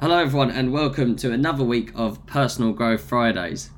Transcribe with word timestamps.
Hello, 0.00 0.16
everyone, 0.16 0.52
and 0.52 0.72
welcome 0.72 1.16
to 1.16 1.32
another 1.32 1.64
week 1.64 1.90
of 1.96 2.24
Personal 2.24 2.72
Growth 2.72 3.00
Fridays. 3.00 3.70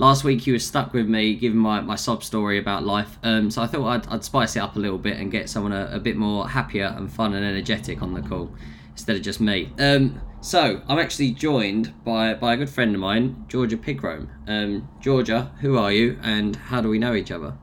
Last 0.00 0.24
week, 0.24 0.44
you 0.44 0.54
were 0.54 0.58
stuck 0.58 0.92
with 0.92 1.06
me 1.06 1.36
giving 1.36 1.60
my, 1.60 1.80
my 1.80 1.94
sob 1.94 2.24
story 2.24 2.58
about 2.58 2.84
life, 2.84 3.18
um, 3.22 3.52
so 3.52 3.62
I 3.62 3.68
thought 3.68 3.86
I'd, 3.86 4.08
I'd 4.08 4.24
spice 4.24 4.56
it 4.56 4.58
up 4.58 4.74
a 4.74 4.80
little 4.80 4.98
bit 4.98 5.16
and 5.16 5.30
get 5.30 5.48
someone 5.48 5.70
a, 5.70 5.88
a 5.92 6.00
bit 6.00 6.16
more 6.16 6.48
happier 6.48 6.92
and 6.96 7.08
fun 7.08 7.34
and 7.34 7.46
energetic 7.46 8.02
on 8.02 8.14
the 8.14 8.20
call 8.20 8.52
instead 8.90 9.14
of 9.14 9.22
just 9.22 9.40
me. 9.40 9.72
Um, 9.78 10.20
so, 10.40 10.82
I'm 10.88 10.98
actually 10.98 11.30
joined 11.30 11.94
by, 12.02 12.34
by 12.34 12.54
a 12.54 12.56
good 12.56 12.68
friend 12.68 12.92
of 12.92 13.00
mine, 13.00 13.44
Georgia 13.46 13.76
Pigrome. 13.76 14.28
Um, 14.48 14.88
Georgia, 15.00 15.52
who 15.60 15.78
are 15.78 15.92
you 15.92 16.18
and 16.20 16.56
how 16.56 16.80
do 16.80 16.88
we 16.88 16.98
know 16.98 17.14
each 17.14 17.30
other? 17.30 17.56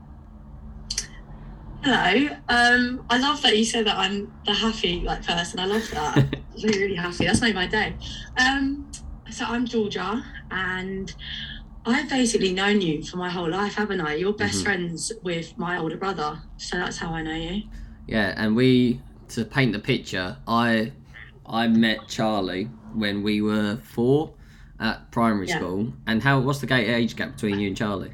Hello. 1.90 2.28
Um, 2.50 3.06
I 3.08 3.16
love 3.16 3.40
that 3.40 3.56
you 3.56 3.64
said 3.64 3.86
that 3.86 3.96
I'm 3.96 4.30
the 4.44 4.52
happy 4.52 5.00
like 5.00 5.24
person. 5.26 5.58
I 5.58 5.64
love 5.64 5.90
that. 5.92 6.18
I'm 6.18 6.30
really, 6.62 6.82
really 6.82 6.94
happy. 6.96 7.24
That's 7.24 7.40
made 7.40 7.54
my 7.54 7.66
day. 7.66 7.94
Um, 8.36 8.92
so 9.30 9.46
I'm 9.46 9.64
Georgia, 9.64 10.22
and 10.50 11.14
I've 11.86 12.10
basically 12.10 12.52
known 12.52 12.82
you 12.82 13.02
for 13.02 13.16
my 13.16 13.30
whole 13.30 13.48
life, 13.48 13.76
haven't 13.76 14.02
I? 14.02 14.16
You're 14.16 14.34
best 14.34 14.60
Mhm. 14.60 14.64
friends 14.64 15.12
with 15.22 15.56
my 15.56 15.78
older 15.78 15.96
brother, 15.96 16.38
so 16.58 16.76
that's 16.76 16.98
how 16.98 17.14
I 17.14 17.22
know 17.22 17.34
you. 17.34 17.62
Yeah, 18.06 18.34
and 18.36 18.54
we 18.54 19.00
to 19.28 19.46
paint 19.46 19.72
the 19.72 19.78
picture, 19.78 20.36
I 20.46 20.92
I 21.46 21.68
met 21.68 22.06
Charlie 22.06 22.68
when 22.92 23.22
we 23.22 23.40
were 23.40 23.78
four 23.82 24.34
at 24.78 25.10
primary 25.10 25.48
Yeah. 25.48 25.56
school. 25.56 25.94
And 26.06 26.22
how 26.22 26.40
what's 26.40 26.58
the 26.58 26.70
age 26.70 27.16
gap 27.16 27.32
between 27.32 27.58
you 27.58 27.68
and 27.68 27.76
Charlie? 27.78 28.12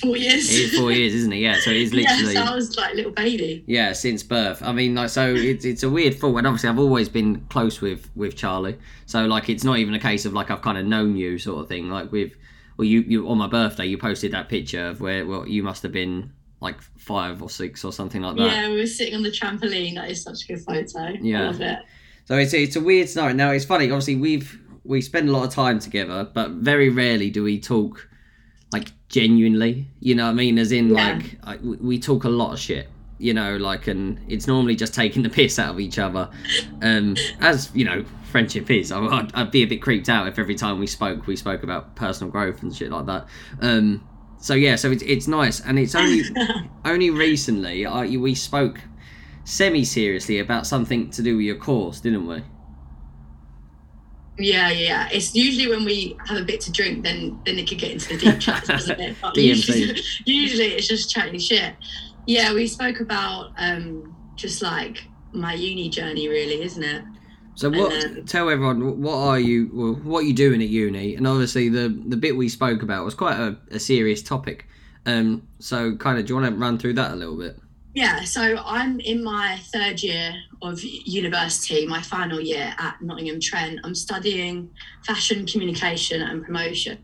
Four 0.00 0.16
years. 0.16 0.48
It 0.50 0.72
is 0.72 0.78
four 0.78 0.92
years, 0.92 1.14
isn't 1.14 1.32
it? 1.32 1.38
Yeah, 1.38 1.58
so 1.60 1.70
it 1.70 1.76
is 1.76 1.92
yeah, 1.92 2.02
literally 2.02 2.34
so 2.34 2.42
I 2.42 2.54
was 2.54 2.76
like 2.76 2.92
a 2.92 2.96
little 2.96 3.12
baby. 3.12 3.64
yeah 3.66 3.92
since 3.92 4.22
birth. 4.22 4.62
I 4.62 4.72
mean, 4.72 4.94
like 4.94 5.10
so 5.10 5.34
it's 5.34 5.64
it's 5.64 5.82
a 5.82 5.90
weird 5.90 6.18
thought, 6.18 6.36
and 6.36 6.46
obviously 6.46 6.68
I've 6.68 6.78
always 6.78 7.08
been 7.08 7.40
close 7.48 7.80
with 7.80 8.08
with 8.14 8.36
Charlie. 8.36 8.78
So 9.06 9.26
like 9.26 9.48
it's 9.48 9.64
not 9.64 9.78
even 9.78 9.94
a 9.94 9.98
case 9.98 10.24
of 10.24 10.32
like 10.32 10.50
I've 10.50 10.62
kind 10.62 10.78
of 10.78 10.86
known 10.86 11.16
you 11.16 11.38
sort 11.38 11.60
of 11.60 11.68
thing. 11.68 11.90
Like 11.90 12.12
with 12.12 12.32
well, 12.76 12.86
you 12.86 13.00
you 13.00 13.28
on 13.28 13.38
my 13.38 13.48
birthday 13.48 13.86
you 13.86 13.98
posted 13.98 14.32
that 14.32 14.48
picture 14.48 14.88
of 14.88 15.00
where 15.00 15.26
well 15.26 15.46
you 15.46 15.62
must 15.62 15.82
have 15.82 15.92
been 15.92 16.32
like 16.60 16.80
five 16.96 17.42
or 17.42 17.50
six 17.50 17.84
or 17.84 17.92
something 17.92 18.22
like 18.22 18.36
that. 18.36 18.46
Yeah, 18.46 18.68
we 18.70 18.76
were 18.76 18.86
sitting 18.86 19.14
on 19.14 19.22
the 19.22 19.30
trampoline. 19.30 19.94
That 19.94 20.10
is 20.10 20.22
such 20.22 20.44
a 20.44 20.54
good 20.54 20.64
photo. 20.64 21.16
Yeah. 21.20 21.42
I 21.42 21.46
love 21.46 21.60
it. 21.60 21.78
So 22.24 22.36
it's 22.36 22.52
it's 22.52 22.76
a 22.76 22.80
weird 22.80 23.08
scenario. 23.08 23.34
Now 23.34 23.50
it's 23.50 23.64
funny. 23.64 23.86
Obviously, 23.86 24.16
we've 24.16 24.60
we 24.84 25.00
spend 25.00 25.28
a 25.28 25.32
lot 25.32 25.44
of 25.44 25.52
time 25.52 25.78
together, 25.78 26.28
but 26.32 26.50
very 26.52 26.88
rarely 26.88 27.30
do 27.30 27.42
we 27.42 27.60
talk 27.60 28.08
genuinely. 29.08 29.88
You 30.00 30.14
know 30.14 30.24
what 30.24 30.30
I 30.30 30.34
mean? 30.34 30.58
As 30.58 30.72
in, 30.72 30.88
Yeah. 30.90 30.94
like 31.18 31.38
I, 31.44 31.56
we- 31.56 31.98
talk 31.98 32.24
a 32.24 32.28
lot 32.28 32.52
of 32.52 32.58
shit. 32.58 32.88
You 33.20 33.34
know, 33.34 33.56
like, 33.56 33.88
and 33.88 34.20
it's 34.28 34.46
normally 34.46 34.76
just 34.76 34.94
taking 34.94 35.22
the 35.24 35.28
piss 35.38 35.58
out 35.58 35.70
of 35.74 35.80
each 35.80 35.98
other. 35.98 36.30
Um, 36.82 37.16
as 37.40 37.68
you 37.74 37.84
know, 37.84 38.04
friendship 38.30 38.70
is. 38.70 38.92
I, 38.92 39.00
I'd, 39.04 39.34
I'd 39.34 39.50
be 39.50 39.62
a 39.62 39.66
bit 39.66 39.82
creeped 39.82 40.08
out 40.08 40.28
if 40.28 40.38
every 40.38 40.54
time 40.54 40.78
we 40.78 40.86
spoke, 40.86 41.26
we 41.26 41.34
spoke 41.34 41.64
about 41.64 41.96
personal 41.96 42.30
growth 42.30 42.62
and 42.62 42.74
shit 42.74 42.90
like 42.92 43.06
that. 43.06 43.26
Um, 43.60 44.06
so 44.40 44.54
yeah, 44.54 44.76
so 44.76 44.92
it's 44.92 45.02
it's 45.02 45.26
nice, 45.26 45.58
and 45.60 45.80
it's 45.80 45.96
only 45.96 46.22
only 46.84 47.10
recently 47.10 47.84
uh, 47.84 48.02
we 48.04 48.36
spoke 48.36 48.80
semi 49.42 49.82
seriously 49.82 50.38
about 50.38 50.64
something 50.64 51.10
to 51.10 51.20
do 51.22 51.38
with 51.38 51.44
your 51.46 51.56
course, 51.56 51.98
didn't 51.98 52.24
we? 52.28 52.42
Yeah, 54.38 54.68
yeah, 54.70 54.88
yeah. 54.88 55.08
It's 55.10 55.34
usually 55.34 55.68
when 55.68 55.84
we 55.84 56.16
have 56.26 56.40
a 56.40 56.44
bit 56.44 56.60
to 56.62 56.72
drink, 56.72 57.02
then 57.02 57.40
then 57.44 57.58
it 57.58 57.68
could 57.68 57.78
get 57.78 57.92
into 57.92 58.08
the 58.08 58.18
deep 58.18 58.40
chat, 58.40 58.64
doesn't 58.64 59.00
it? 59.00 59.16
Usually, 59.34 60.00
usually 60.24 60.66
it's 60.66 60.86
just 60.86 61.10
chatting 61.10 61.38
shit. 61.38 61.74
Yeah, 62.26 62.52
we 62.54 62.66
spoke 62.66 63.00
about 63.00 63.52
um 63.58 64.14
just 64.36 64.62
like 64.62 65.04
my 65.32 65.54
uni 65.54 65.88
journey, 65.88 66.28
really, 66.28 66.62
isn't 66.62 66.82
it? 66.82 67.04
So 67.56 67.70
what? 67.70 68.04
Um, 68.04 68.24
tell 68.24 68.48
everyone 68.48 69.02
what 69.02 69.16
are 69.16 69.40
you? 69.40 69.70
Well, 69.72 69.94
what 69.94 70.20
are 70.20 70.26
you 70.26 70.34
doing 70.34 70.62
at 70.62 70.68
uni? 70.68 71.16
And 71.16 71.26
obviously 71.26 71.68
the 71.68 71.88
the 72.06 72.16
bit 72.16 72.36
we 72.36 72.48
spoke 72.48 72.82
about 72.82 73.04
was 73.04 73.14
quite 73.14 73.38
a, 73.38 73.56
a 73.72 73.80
serious 73.80 74.22
topic. 74.22 74.66
Um, 75.06 75.48
so 75.58 75.96
kind 75.96 76.18
of, 76.18 76.26
do 76.26 76.34
you 76.34 76.40
want 76.40 76.54
to 76.54 76.60
run 76.60 76.78
through 76.78 76.92
that 76.94 77.12
a 77.12 77.16
little 77.16 77.36
bit? 77.36 77.58
Yeah, 77.98 78.22
so 78.22 78.62
I'm 78.64 79.00
in 79.00 79.24
my 79.24 79.58
third 79.72 80.04
year 80.04 80.32
of 80.62 80.80
university, 80.84 81.84
my 81.84 82.00
final 82.00 82.40
year 82.40 82.72
at 82.78 83.02
Nottingham 83.02 83.40
Trent. 83.40 83.80
I'm 83.82 83.96
studying 83.96 84.70
fashion 85.04 85.44
communication 85.44 86.22
and 86.22 86.44
promotion. 86.44 86.98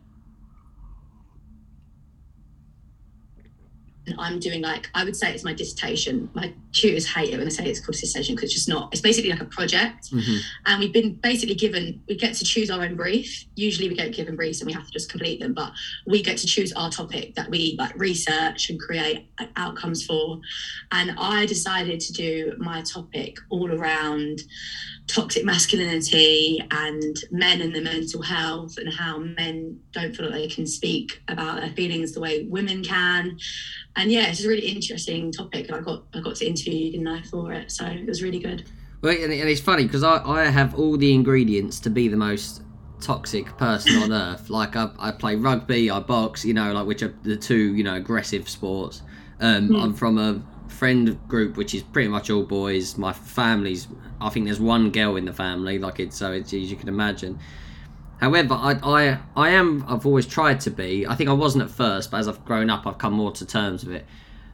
And 4.07 4.15
I'm 4.19 4.39
doing 4.39 4.61
like 4.61 4.91
I 4.95 5.05
would 5.05 5.17
say 5.17 5.33
it's 5.33 5.45
my 5.45 5.55
dissertation. 5.55 6.29
My 6.35 6.53
tutors 6.73 7.07
hate 7.07 7.33
it 7.33 7.39
when 7.39 7.47
I 7.47 7.51
say 7.51 7.65
it's 7.67 7.81
called 7.81 7.95
dissertation 7.97 8.35
because 8.35 8.49
it's 8.49 8.55
just 8.55 8.69
not. 8.69 8.91
It's 8.93 9.01
basically 9.01 9.31
like 9.31 9.41
a 9.41 9.47
project, 9.47 10.11
Mm-hmm. 10.13 10.37
and 10.67 10.81
we've 10.81 10.93
been 10.93 11.15
basically 11.15 11.55
given. 11.55 12.03
We 12.09 12.17
get 12.17 12.35
to 12.35 12.45
choose 12.45 12.71
our 12.71 12.83
own 12.83 12.97
brief. 12.97 13.45
Usually, 13.57 13.89
we 13.89 13.95
get 13.95 14.13
given 14.13 14.37
briefs 14.37 14.61
and 14.61 14.67
we 14.67 14.73
have 14.75 14.87
to 14.87 14.93
just 14.93 15.11
complete 15.11 15.41
them, 15.41 15.55
but 15.55 15.73
we 16.07 16.23
get 16.23 16.37
to 16.39 16.47
choose 16.47 16.73
our 16.75 16.91
topic 16.91 17.35
that 17.37 17.49
we 17.51 17.77
like 17.79 17.95
research 17.99 18.69
and 18.71 18.79
create 18.79 19.29
like, 19.41 19.51
outcomes 19.57 20.05
for. 20.05 20.39
And 20.93 21.15
I 21.19 21.47
decided 21.47 22.01
to 22.01 22.13
do 22.13 22.55
my 22.59 22.83
topic 22.83 23.39
all 23.51 23.73
around 23.73 24.41
toxic 25.07 25.45
masculinity 25.45 26.63
and 26.71 27.17
men 27.31 27.61
and 27.61 27.75
their 27.75 27.83
mental 27.83 28.23
health 28.23 28.79
and 28.79 28.93
how 28.93 29.19
men 29.19 29.79
don't 29.93 30.17
feel 30.17 30.27
like 30.31 30.35
they 30.35 30.49
can 30.49 30.67
speak 30.67 31.23
about 31.29 31.61
their 31.61 31.71
feelings 31.71 32.13
the 32.13 32.21
way 32.21 32.45
women 32.45 32.83
can. 32.83 33.39
And 33.97 34.11
yeah, 34.11 34.29
it's 34.29 34.45
a 34.45 34.49
really 34.49 34.67
interesting 34.67 35.31
topic. 35.31 35.71
I 35.73 35.81
got 35.81 36.05
I 36.15 36.21
got 36.21 36.37
to 36.37 36.47
interview 36.47 36.75
you, 36.75 36.93
didn't 36.93 37.09
I, 37.09 37.23
for 37.23 37.53
it? 37.53 37.71
So 37.71 37.85
it 37.87 38.07
was 38.07 38.23
really 38.23 38.39
good. 38.39 38.65
Well, 39.03 39.13
and, 39.13 39.33
it's 39.33 39.61
funny 39.61 39.85
because 39.85 40.03
I, 40.03 40.25
I 40.25 40.45
have 40.45 40.75
all 40.79 40.97
the 40.97 41.13
ingredients 41.13 41.79
to 41.81 41.91
be 41.91 42.09
the 42.09 42.17
most 42.17 42.63
toxic 43.03 43.47
person 43.59 44.03
on 44.03 44.13
earth. 44.13 44.49
Like 44.49 44.77
I, 44.77 44.89
I 44.99 45.11
play 45.13 45.37
rugby, 45.37 45.91
I 45.91 46.01
box, 46.01 46.45
you 46.45 46.55
know, 46.55 46.73
like 46.73 46.87
which 46.87 47.03
are 47.03 47.15
the 47.23 47.37
two, 47.37 47.75
you 47.75 47.85
know, 47.85 47.95
aggressive 47.95 48.49
sports. 48.49 49.03
Um, 49.41 49.69
Hmm. 49.69 49.77
I'm 49.77 49.95
from 49.95 50.17
a 50.17 50.41
friend 50.75 51.19
group 51.29 51.57
which 51.57 51.75
is 51.75 51.83
pretty 51.83 52.09
much 52.09 52.31
all 52.31 52.43
boys. 52.43 52.99
My 52.99 53.13
family's, 53.13 53.89
I 54.21 54.29
think 54.29 54.47
there's 54.47 54.61
one 54.61 54.91
girl 54.91 55.17
in 55.17 55.25
the 55.25 55.33
family, 55.33 55.79
like 55.79 56.01
it's 56.01 56.17
so 56.17 56.33
it's 56.33 56.53
as 56.53 56.71
you 56.71 56.77
can 56.77 56.89
imagine. 56.89 57.39
However, 58.21 58.55
I, 58.55 58.79
I 58.83 59.19
I 59.37 59.51
am 59.51 59.85
I've 59.89 60.07
always 60.07 60.27
tried 60.27 60.61
to 60.61 60.71
be. 60.71 61.07
I 61.07 61.15
think 61.15 61.31
I 61.31 61.33
wasn't 61.33 61.65
at 61.65 61.71
first, 61.71 62.11
but 62.11 62.19
as 62.19 62.29
I've 62.29 62.45
grown 62.45 62.71
up, 62.71 62.87
I've 62.87 62.99
come 62.99 63.15
more 63.15 63.33
to 63.33 63.47
terms 63.47 63.85
with 63.85 63.97
it. 63.97 64.07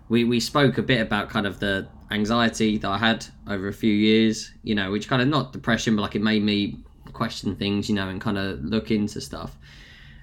We 0.09 0.25
we 0.25 0.41
spoke 0.41 0.79
a 0.79 0.83
bit 0.83 1.01
about 1.01 1.29
kind 1.29 1.47
of 1.47 1.61
the 1.61 1.89
anxiety 2.11 2.79
that 2.79 2.89
I 2.89 2.99
had 2.99 3.27
over 3.47 3.69
a 3.69 3.73
few 3.73 3.93
years, 3.93 4.53
you 4.63 4.75
know, 4.75 4.91
which 4.91 5.09
kind 5.09 5.23
of 5.23 5.29
not 5.29 5.53
depression, 5.53 5.97
but 5.97 6.03
like 6.03 6.17
it 6.17 6.23
made 6.23 6.43
me 6.43 6.79
question 7.13 7.55
things, 7.57 7.89
you 7.89 7.95
know, 7.95 8.09
and 8.09 8.21
kind 8.21 8.39
of 8.39 8.65
look 8.65 8.91
into 8.91 9.21
stuff. 9.21 9.57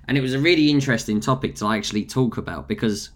And 0.07 0.17
it 0.17 0.21
was 0.21 0.33
a 0.33 0.39
really 0.39 0.69
interesting 0.69 1.19
topic 1.19 1.55
to 1.55 1.67
actually 1.67 2.05
talk 2.05 2.37
about 2.37 2.67
because, 2.67 3.11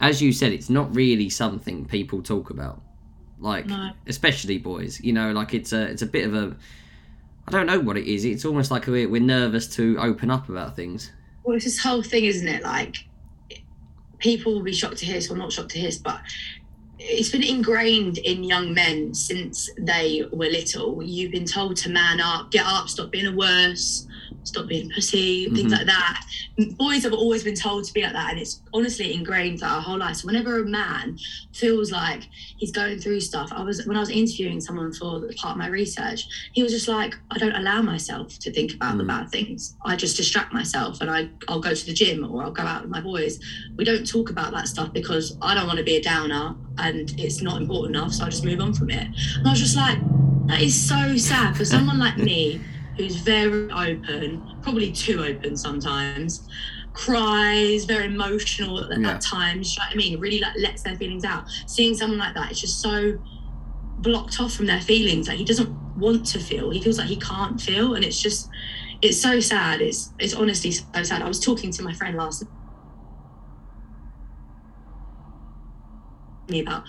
as 0.00 0.20
you 0.20 0.32
said, 0.32 0.52
it's 0.52 0.68
not 0.70 0.94
really 0.94 1.28
something 1.30 1.84
people 1.86 2.22
talk 2.22 2.50
about, 2.50 2.82
like 3.38 3.66
No. 3.66 3.90
especially 4.06 4.58
boys. 4.58 5.00
You 5.00 5.12
know, 5.12 5.32
like 5.32 5.54
it's 5.54 5.72
a 5.72 5.82
it's 5.82 6.02
a 6.02 6.06
bit 6.06 6.26
of 6.26 6.34
a 6.34 6.56
I 7.48 7.50
don't 7.52 7.66
know 7.66 7.78
what 7.80 7.96
it 7.96 8.06
is. 8.12 8.24
It's 8.24 8.44
almost 8.44 8.70
like 8.70 8.86
we're, 8.88 9.08
we're 9.08 9.22
nervous 9.22 9.68
to 9.76 9.96
open 10.00 10.30
up 10.30 10.48
about 10.48 10.74
things. 10.74 11.12
Well, 11.44 11.54
it's 11.54 11.64
this 11.64 11.78
whole 11.78 12.02
thing, 12.02 12.24
isn't 12.24 12.48
it? 12.48 12.64
Like, 12.64 12.96
people 14.18 14.54
will 14.54 14.62
be 14.64 14.72
shocked 14.72 14.96
to 14.98 15.06
hear 15.06 15.14
this 15.14 15.30
or 15.30 15.36
not 15.36 15.52
shocked 15.52 15.70
to 15.70 15.78
hear 15.78 15.88
this, 15.88 15.98
but 15.98 16.20
it's 16.98 17.28
been 17.30 17.44
ingrained 17.44 18.18
in 18.18 18.42
young 18.42 18.74
men 18.74 19.14
since 19.14 19.70
they 19.78 20.24
were 20.32 20.46
little. 20.46 21.00
You've 21.02 21.30
been 21.30 21.44
told 21.44 21.76
to 21.78 21.88
man 21.90 22.20
up, 22.20 22.50
get 22.50 22.64
up, 22.66 22.88
stop 22.88 23.12
being 23.12 23.26
a 23.28 23.36
worse, 23.36 24.08
stop 24.44 24.66
being 24.66 24.90
a 24.90 24.94
pussy, 24.94 25.46
things 25.50 25.72
Mhm. 25.72 25.76
like 25.78 25.86
that. 25.86 26.24
Boys 26.78 27.02
have 27.02 27.12
always 27.12 27.42
been 27.44 27.54
told 27.54 27.84
to 27.84 27.92
be 27.92 28.02
like 28.02 28.12
that, 28.12 28.30
and 28.30 28.40
it's 28.40 28.62
honestly 28.72 29.12
ingrained 29.14 29.60
like 29.60 29.70
our 29.70 29.80
whole 29.80 29.98
life. 29.98 30.16
So 30.16 30.26
whenever 30.26 30.60
a 30.60 30.64
man 30.64 31.18
feels 31.52 31.90
like 31.90 32.22
he's 32.56 32.70
going 32.70 32.98
through 32.98 33.20
stuff, 33.20 33.52
I 33.52 33.62
was 33.62 33.84
when 33.86 33.96
I 33.96 34.00
was 34.00 34.10
interviewing 34.10 34.60
someone 34.60 34.92
for 34.92 35.20
part 35.36 35.52
of 35.52 35.58
my 35.58 35.68
research, 35.68 36.26
he 36.52 36.62
was 36.62 36.72
just 36.72 36.88
like, 36.88 37.14
I 37.30 37.38
don't 37.38 37.54
allow 37.54 37.82
myself 37.82 38.38
to 38.40 38.52
think 38.52 38.74
about 38.74 38.98
the 38.98 39.04
Mm. 39.04 39.08
bad 39.08 39.30
things. 39.30 39.74
I 39.84 39.96
just 39.96 40.16
distract 40.16 40.52
myself, 40.52 41.00
and 41.00 41.10
I 41.10 41.28
I'll 41.48 41.60
go 41.60 41.74
to 41.74 41.86
the 41.86 41.92
gym 41.94 42.24
or 42.24 42.42
I'll 42.44 42.52
go 42.52 42.62
out 42.62 42.82
with 42.82 42.90
my 42.90 43.00
boys. 43.00 43.38
We 43.76 43.84
don't 43.84 44.06
talk 44.06 44.30
about 44.30 44.52
that 44.52 44.68
stuff 44.68 44.92
because 44.92 45.36
I 45.42 45.54
don't 45.54 45.66
want 45.66 45.78
to 45.78 45.84
be 45.84 45.96
a 45.96 46.02
downer, 46.02 46.54
and 46.78 47.12
it's 47.18 47.42
not 47.42 47.60
important 47.60 47.96
enough. 47.96 48.12
So 48.14 48.24
I 48.24 48.28
just 48.30 48.44
move 48.44 48.60
on 48.60 48.72
from 48.74 48.90
it. 48.90 49.06
And 49.38 49.46
I 49.46 49.50
was 49.50 49.60
just 49.60 49.76
like, 49.76 49.98
that 50.46 50.62
is 50.62 50.74
so 50.80 51.16
sad 51.16 51.56
for 51.56 51.64
someone 51.64 51.98
like 51.98 52.16
me 52.30 52.60
who's 52.96 53.16
very 53.16 53.70
open, 53.70 54.56
probably 54.62 54.90
too 54.92 55.22
open 55.22 55.56
sometimes, 55.56 56.48
cries, 56.92 57.84
very 57.84 58.06
emotional 58.06 58.80
at, 58.92 58.98
Yeah. 59.00 59.10
at 59.10 59.20
times. 59.20 59.74
You 59.74 59.80
know 59.80 59.86
what 59.86 59.94
I 59.94 59.96
mean? 59.96 60.20
Really 60.20 60.40
like 60.40 60.54
lets 60.58 60.82
their 60.82 60.96
feelings 60.96 61.24
out. 61.24 61.44
Seeing 61.66 61.94
someone 61.94 62.18
like 62.18 62.34
that, 62.34 62.50
it's 62.50 62.60
just 62.60 62.80
so 62.80 63.18
blocked 63.98 64.40
off 64.40 64.52
from 64.54 64.66
their 64.66 64.80
feelings. 64.80 65.28
Like 65.28 65.38
he 65.38 65.44
doesn't 65.44 65.68
want 65.96 66.26
to 66.26 66.38
feel. 66.38 66.70
He 66.70 66.80
feels 66.80 66.98
like 66.98 67.08
he 67.08 67.16
can't 67.16 67.60
feel, 67.60 67.94
and 67.94 68.04
it's 68.04 68.20
just, 68.20 68.48
it's 69.02 69.20
so 69.20 69.40
sad. 69.40 69.80
It's 69.82 70.12
it's 70.18 70.34
honestly 70.34 70.70
so 70.72 71.02
sad. 71.02 71.22
I 71.22 71.28
was 71.28 71.40
talking 71.40 71.70
to 71.72 71.82
my 71.82 71.92
friend 71.92 72.16
last 72.16 72.44
me 76.48 76.60
about 76.60 76.84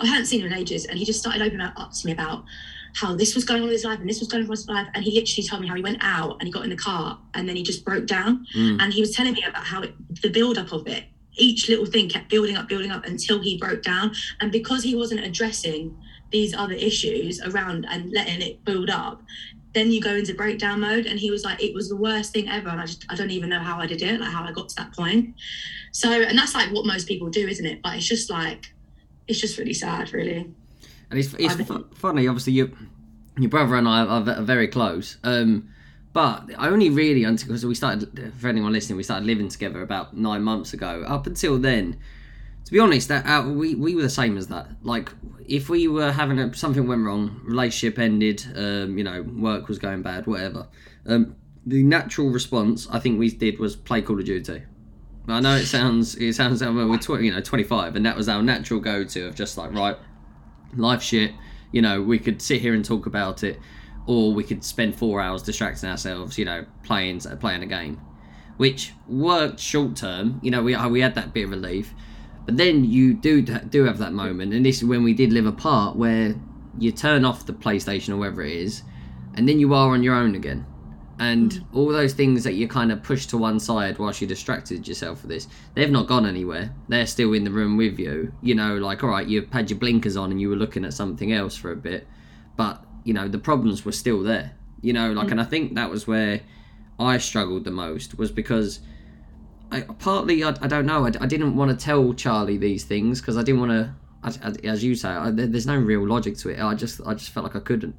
I 0.00 0.06
hadn't 0.06 0.26
seen 0.26 0.40
him 0.40 0.46
in 0.46 0.58
ages, 0.58 0.86
and 0.86 0.98
he 0.98 1.04
just 1.04 1.20
started 1.20 1.42
opening 1.42 1.60
up 1.60 1.92
to 1.92 2.06
me 2.06 2.12
about 2.12 2.44
how 2.94 3.14
this 3.14 3.34
was 3.34 3.44
going 3.44 3.60
on 3.60 3.68
in 3.68 3.72
his 3.72 3.84
life 3.84 3.98
and 3.98 4.08
this 4.08 4.20
was 4.20 4.28
going 4.28 4.42
on 4.42 4.46
in 4.46 4.50
his 4.50 4.68
life. 4.68 4.86
And 4.94 5.04
he 5.04 5.12
literally 5.12 5.46
told 5.46 5.62
me 5.62 5.68
how 5.68 5.74
he 5.74 5.82
went 5.82 5.98
out 6.00 6.36
and 6.38 6.42
he 6.44 6.52
got 6.52 6.64
in 6.64 6.70
the 6.70 6.76
car 6.76 7.18
and 7.34 7.48
then 7.48 7.56
he 7.56 7.62
just 7.62 7.84
broke 7.84 8.06
down. 8.06 8.46
Mm. 8.56 8.80
And 8.80 8.92
he 8.92 9.00
was 9.00 9.14
telling 9.14 9.32
me 9.32 9.44
about 9.44 9.64
how 9.64 9.82
it, 9.82 9.94
the 10.22 10.30
build 10.30 10.58
up 10.58 10.72
of 10.72 10.86
it, 10.86 11.04
each 11.36 11.68
little 11.68 11.86
thing 11.86 12.08
kept 12.08 12.28
building 12.30 12.56
up, 12.56 12.68
building 12.68 12.92
up 12.92 13.04
until 13.04 13.42
he 13.42 13.58
broke 13.58 13.82
down. 13.82 14.12
And 14.40 14.52
because 14.52 14.84
he 14.84 14.94
wasn't 14.94 15.24
addressing 15.24 15.96
these 16.30 16.54
other 16.54 16.74
issues 16.74 17.40
around 17.42 17.86
and 17.90 18.12
letting 18.12 18.40
it 18.40 18.64
build 18.64 18.90
up, 18.90 19.22
then 19.72 19.90
you 19.90 20.00
go 20.00 20.14
into 20.14 20.32
breakdown 20.34 20.80
mode. 20.80 21.06
And 21.06 21.18
he 21.18 21.32
was 21.32 21.44
like, 21.44 21.60
it 21.60 21.74
was 21.74 21.88
the 21.88 21.96
worst 21.96 22.32
thing 22.32 22.48
ever. 22.48 22.68
And 22.68 22.80
I 22.80 22.86
just, 22.86 23.04
I 23.08 23.16
don't 23.16 23.30
even 23.30 23.48
know 23.48 23.58
how 23.58 23.80
I 23.80 23.86
did 23.86 24.02
it, 24.02 24.20
like 24.20 24.30
how 24.30 24.44
I 24.44 24.52
got 24.52 24.68
to 24.68 24.76
that 24.76 24.92
point. 24.92 25.34
So, 25.90 26.10
and 26.10 26.38
that's 26.38 26.54
like 26.54 26.70
what 26.72 26.86
most 26.86 27.08
people 27.08 27.28
do, 27.28 27.48
isn't 27.48 27.66
it? 27.66 27.82
But 27.82 27.96
it's 27.96 28.06
just 28.06 28.30
like, 28.30 28.72
it's 29.26 29.40
just 29.40 29.58
really 29.58 29.74
sad, 29.74 30.12
really. 30.12 30.52
And 31.10 31.18
it's, 31.18 31.34
it's 31.34 31.54
fu- 31.68 31.86
funny, 31.94 32.26
obviously, 32.26 32.54
you, 32.54 32.76
your 33.38 33.50
brother 33.50 33.76
and 33.76 33.88
I 33.88 34.04
are, 34.04 34.28
are 34.28 34.42
very 34.42 34.68
close. 34.68 35.18
Um, 35.22 35.68
but 36.12 36.48
I 36.56 36.68
only 36.68 36.90
really 36.90 37.24
until 37.24 37.48
because 37.48 37.66
we 37.66 37.74
started, 37.74 38.32
for 38.38 38.48
anyone 38.48 38.72
listening, 38.72 38.96
we 38.96 39.02
started 39.02 39.26
living 39.26 39.48
together 39.48 39.82
about 39.82 40.16
nine 40.16 40.42
months 40.42 40.72
ago. 40.72 41.04
Up 41.06 41.26
until 41.26 41.58
then, 41.58 41.98
to 42.64 42.72
be 42.72 42.78
honest, 42.78 43.08
that 43.08 43.26
uh, 43.26 43.48
we 43.48 43.74
we 43.74 43.94
were 43.94 44.02
the 44.02 44.08
same 44.08 44.38
as 44.38 44.46
that. 44.46 44.68
Like, 44.82 45.10
if 45.46 45.68
we 45.68 45.88
were 45.88 46.12
having 46.12 46.38
a, 46.38 46.54
something 46.54 46.86
went 46.86 47.04
wrong, 47.04 47.40
relationship 47.44 47.98
ended, 47.98 48.46
um, 48.54 48.96
you 48.96 49.02
know, 49.02 49.22
work 49.22 49.68
was 49.68 49.78
going 49.78 50.02
bad, 50.02 50.26
whatever. 50.26 50.68
Um, 51.04 51.34
the 51.66 51.82
natural 51.82 52.30
response 52.30 52.86
I 52.90 53.00
think 53.00 53.18
we 53.18 53.30
did 53.30 53.58
was 53.58 53.74
play 53.74 54.00
Call 54.00 54.18
of 54.18 54.24
Duty. 54.24 54.62
I 55.26 55.40
know 55.40 55.56
it 55.56 55.66
sounds 55.66 56.14
it 56.16 56.34
sounds 56.34 56.60
like 56.60 56.74
well, 56.74 56.88
we're 56.88 56.98
tw- 56.98 57.22
you 57.22 57.32
know 57.32 57.40
25, 57.40 57.96
and 57.96 58.06
that 58.06 58.16
was 58.16 58.28
our 58.28 58.42
natural 58.42 58.80
go-to 58.80 59.26
of 59.26 59.34
just 59.34 59.56
like 59.56 59.72
right, 59.72 59.96
life 60.76 61.02
shit. 61.02 61.32
You 61.72 61.82
know, 61.82 62.02
we 62.02 62.18
could 62.18 62.40
sit 62.40 62.60
here 62.60 62.74
and 62.74 62.84
talk 62.84 63.06
about 63.06 63.42
it, 63.42 63.58
or 64.06 64.32
we 64.32 64.44
could 64.44 64.64
spend 64.64 64.94
four 64.94 65.20
hours 65.20 65.42
distracting 65.42 65.88
ourselves. 65.88 66.38
You 66.38 66.44
know, 66.44 66.66
playing 66.82 67.20
playing 67.20 67.62
a 67.62 67.66
game, 67.66 68.00
which 68.56 68.92
worked 69.08 69.60
short 69.60 69.96
term. 69.96 70.40
You 70.42 70.50
know, 70.50 70.62
we 70.62 70.74
uh, 70.74 70.88
we 70.88 71.00
had 71.00 71.14
that 71.16 71.32
bit 71.32 71.44
of 71.44 71.50
relief, 71.50 71.94
but 72.46 72.56
then 72.56 72.84
you 72.84 73.14
do 73.14 73.42
do 73.42 73.84
have 73.84 73.98
that 73.98 74.12
moment, 74.12 74.52
and 74.54 74.64
this 74.64 74.78
is 74.78 74.84
when 74.84 75.02
we 75.02 75.14
did 75.14 75.32
live 75.32 75.46
apart, 75.46 75.96
where 75.96 76.34
you 76.78 76.92
turn 76.92 77.24
off 77.24 77.46
the 77.46 77.52
PlayStation 77.52 78.10
or 78.10 78.16
whatever 78.16 78.42
it 78.42 78.52
is, 78.52 78.82
and 79.34 79.48
then 79.48 79.58
you 79.58 79.74
are 79.74 79.90
on 79.90 80.02
your 80.02 80.14
own 80.14 80.34
again. 80.34 80.66
And 81.18 81.52
hmm. 81.52 81.76
all 81.76 81.88
those 81.88 82.12
things 82.12 82.44
that 82.44 82.54
you 82.54 82.66
kind 82.66 82.90
of 82.90 83.02
push 83.02 83.26
to 83.26 83.38
one 83.38 83.60
side 83.60 83.98
whilst 83.98 84.20
you 84.20 84.26
distracted 84.26 84.86
yourself 84.88 85.22
with 85.22 85.30
this, 85.30 85.48
they've 85.74 85.90
not 85.90 86.06
gone 86.06 86.26
anywhere. 86.26 86.74
They're 86.88 87.06
still 87.06 87.32
in 87.34 87.44
the 87.44 87.50
room 87.50 87.76
with 87.76 87.98
you. 87.98 88.32
You 88.42 88.54
know, 88.54 88.76
like, 88.78 89.04
all 89.04 89.10
right, 89.10 89.26
you've 89.26 89.50
had 89.52 89.70
your 89.70 89.78
blinkers 89.78 90.16
on 90.16 90.30
and 90.30 90.40
you 90.40 90.48
were 90.48 90.56
looking 90.56 90.84
at 90.84 90.92
something 90.92 91.32
else 91.32 91.56
for 91.56 91.70
a 91.70 91.76
bit, 91.76 92.06
but, 92.56 92.84
you 93.04 93.14
know, 93.14 93.28
the 93.28 93.38
problems 93.38 93.84
were 93.84 93.92
still 93.92 94.22
there. 94.22 94.52
You 94.80 94.92
know, 94.92 95.12
like, 95.12 95.26
hmm. 95.26 95.32
and 95.32 95.40
I 95.40 95.44
think 95.44 95.74
that 95.76 95.90
was 95.90 96.06
where 96.06 96.40
I 96.98 97.18
struggled 97.18 97.64
the 97.64 97.70
most, 97.70 98.18
was 98.18 98.30
because 98.30 98.80
I, 99.70 99.82
partly, 99.82 100.42
I, 100.44 100.50
I 100.60 100.66
don't 100.66 100.86
know, 100.86 101.06
I, 101.06 101.12
I 101.20 101.26
didn't 101.26 101.56
want 101.56 101.70
to 101.70 101.84
tell 101.84 102.12
Charlie 102.12 102.58
these 102.58 102.84
things 102.84 103.20
because 103.20 103.36
I 103.36 103.42
didn't 103.42 103.60
want 103.60 103.72
to, 103.72 103.94
as 104.64 104.82
you 104.82 104.94
say, 104.94 105.08
I, 105.08 105.30
there's 105.30 105.66
no 105.66 105.76
real 105.76 106.06
logic 106.06 106.36
to 106.38 106.48
it. 106.48 106.60
I 106.60 106.74
just, 106.74 107.00
I 107.06 107.14
just 107.14 107.30
felt 107.30 107.44
like 107.44 107.56
I 107.56 107.60
couldn't. 107.60 107.94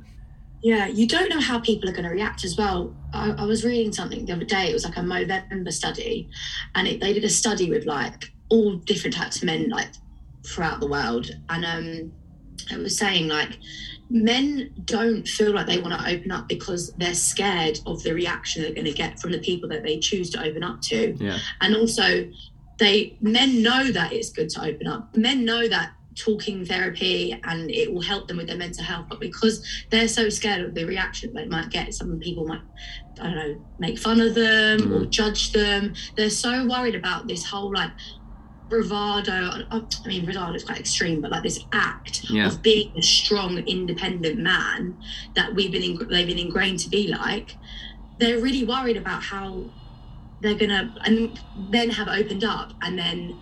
Yeah, 0.64 0.88
you 0.88 1.08
don't 1.08 1.30
know 1.30 1.40
how 1.40 1.60
people 1.60 1.88
are 1.90 1.94
going 1.94 2.06
to 2.06 2.10
react 2.10 2.44
as 2.44 2.58
well. 2.58 2.96
I, 3.14 3.32
I 3.38 3.46
was 3.46 3.64
reading 3.64 3.94
something 3.94 4.26
the 4.26 4.34
other 4.34 4.46
day. 4.46 4.70
It 4.70 4.74
was 4.74 4.84
like 4.86 4.98
a 4.98 5.02
Movember 5.02 5.72
study, 5.72 6.28
and 6.74 6.88
it, 6.88 7.00
they 7.00 7.14
did 7.14 7.24
a 7.24 7.30
study 7.30 7.70
with 7.70 7.86
like 7.86 8.32
all 8.50 8.76
different 8.76 9.16
types 9.16 9.38
of 9.38 9.44
men, 9.44 9.70
like 9.70 9.90
throughout 10.46 10.80
the 10.80 10.88
world, 10.88 11.30
and 11.50 11.66
um, 11.66 12.12
it 12.72 12.78
was 12.80 12.98
saying 12.98 13.28
like 13.28 13.60
men 14.10 14.72
don't 14.86 15.28
feel 15.28 15.52
like 15.54 15.66
they 15.66 15.80
want 15.80 16.00
to 16.00 16.08
open 16.10 16.32
up 16.32 16.48
because 16.48 16.94
they're 16.94 17.14
scared 17.16 17.80
of 17.88 18.02
the 18.04 18.14
reaction 18.14 18.62
they're 18.62 18.72
going 18.74 18.86
to 18.86 18.94
get 18.94 19.20
from 19.20 19.32
the 19.32 19.40
people 19.40 19.68
that 19.68 19.82
they 19.84 19.98
choose 19.98 20.30
to 20.30 20.40
open 20.44 20.64
up 20.64 20.80
to 20.80 21.16
Yeah. 21.20 21.40
and 21.62 21.76
also 21.76 22.30
they 22.78 23.18
men 23.20 23.64
know 23.64 23.92
that 23.92 24.14
it's 24.14 24.30
good 24.30 24.50
to 24.50 24.64
open 24.64 24.86
up 24.86 25.18
men 25.18 25.44
know 25.44 25.68
that 25.68 25.94
talking 26.16 26.66
therapy 26.66 27.40
and 27.44 27.70
it 27.70 27.92
will 27.94 28.02
help 28.02 28.28
them 28.28 28.38
with 28.38 28.48
their 28.48 28.58
mental 28.58 28.84
health. 28.84 29.06
But 29.10 29.20
because 29.20 29.66
they're 29.90 30.08
so 30.08 30.30
scared 30.30 30.62
of 30.62 30.74
the 30.74 30.86
reaction 30.86 31.34
they 31.34 31.46
might 31.46 31.70
get 31.70 31.94
some 31.94 32.20
people 32.20 32.48
might 32.48 32.62
i 33.22 33.24
don't 33.24 33.36
know 33.36 33.66
make 33.80 33.98
fun 33.98 34.20
of 34.20 34.36
them 34.36 34.94
or 34.94 35.02
mm. 35.02 35.10
judge 35.10 35.52
them. 35.52 35.94
They're 36.16 36.30
so 36.30 36.68
worried 36.68 36.96
about 36.96 37.28
this 37.28 37.46
whole 37.46 37.74
like 37.74 37.92
bravado 38.70 39.32
i 39.32 39.66
I 39.72 40.08
mean 40.08 40.26
bravado 40.26 40.54
is 40.54 40.64
quite 40.64 40.80
extreme 40.80 41.22
but 41.22 41.32
like 41.32 41.44
this 41.44 41.60
act 41.72 42.24
Yeah. 42.30 42.48
of 42.48 42.62
being 42.62 42.92
a 42.98 43.02
strong 43.02 43.60
independent 43.60 44.40
man 44.40 44.98
that 45.36 45.54
we've 45.54 45.72
been 45.72 45.84
in, 45.84 46.08
they've 46.10 46.28
been 46.28 46.40
ingrained 46.40 46.80
to 46.80 46.90
be 46.90 47.08
like 47.08 47.56
they're 48.18 48.40
really 48.40 48.64
worried 48.64 48.98
about 48.98 49.22
how 49.24 49.66
they're 50.42 50.56
gonna 50.56 50.94
and 51.06 51.40
then 51.70 51.90
have 51.90 52.08
opened 52.08 52.44
up 52.44 52.74
and 52.82 52.98
then 52.98 53.40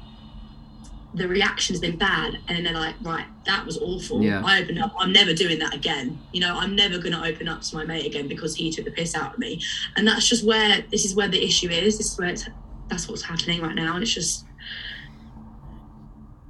the 1.15 1.27
reaction's 1.27 1.79
been 1.79 1.97
bad 1.97 2.35
and 2.47 2.57
then 2.57 2.63
they're 2.63 2.73
like 2.73 2.95
right 3.03 3.25
that 3.45 3.63
was 3.65 3.77
awful 3.77 4.21
Yeah. 4.23 4.41
i 4.45 4.61
opened 4.61 4.79
up 4.79 4.93
i'm 4.97 5.13
never 5.13 5.33
doing 5.33 5.59
that 5.59 5.73
again 5.75 6.17
you 6.31 6.39
know 6.39 6.57
i'm 6.57 6.75
never 6.75 6.97
going 6.97 7.13
to 7.13 7.23
open 7.23 7.47
up 7.47 7.61
to 7.61 7.75
my 7.75 7.85
mate 7.85 8.05
again 8.05 8.27
because 8.27 8.55
he 8.55 8.71
took 8.71 8.85
the 8.85 8.91
piss 8.91 9.13
out 9.15 9.33
of 9.33 9.39
me 9.39 9.61
and 9.95 10.07
that's 10.07 10.27
just 10.27 10.43
where 10.45 10.81
this 10.89 11.05
is 11.05 11.13
where 11.15 11.27
the 11.27 11.43
issue 11.43 11.69
is 11.69 11.97
this 11.97 12.11
is 12.13 12.17
where 12.17 12.29
it's 12.29 12.49
that's 12.89 13.07
what's 13.07 13.21
happening 13.21 13.61
right 13.61 13.75
now 13.75 13.93
and 13.93 14.01
it's 14.03 14.13
just 14.13 14.45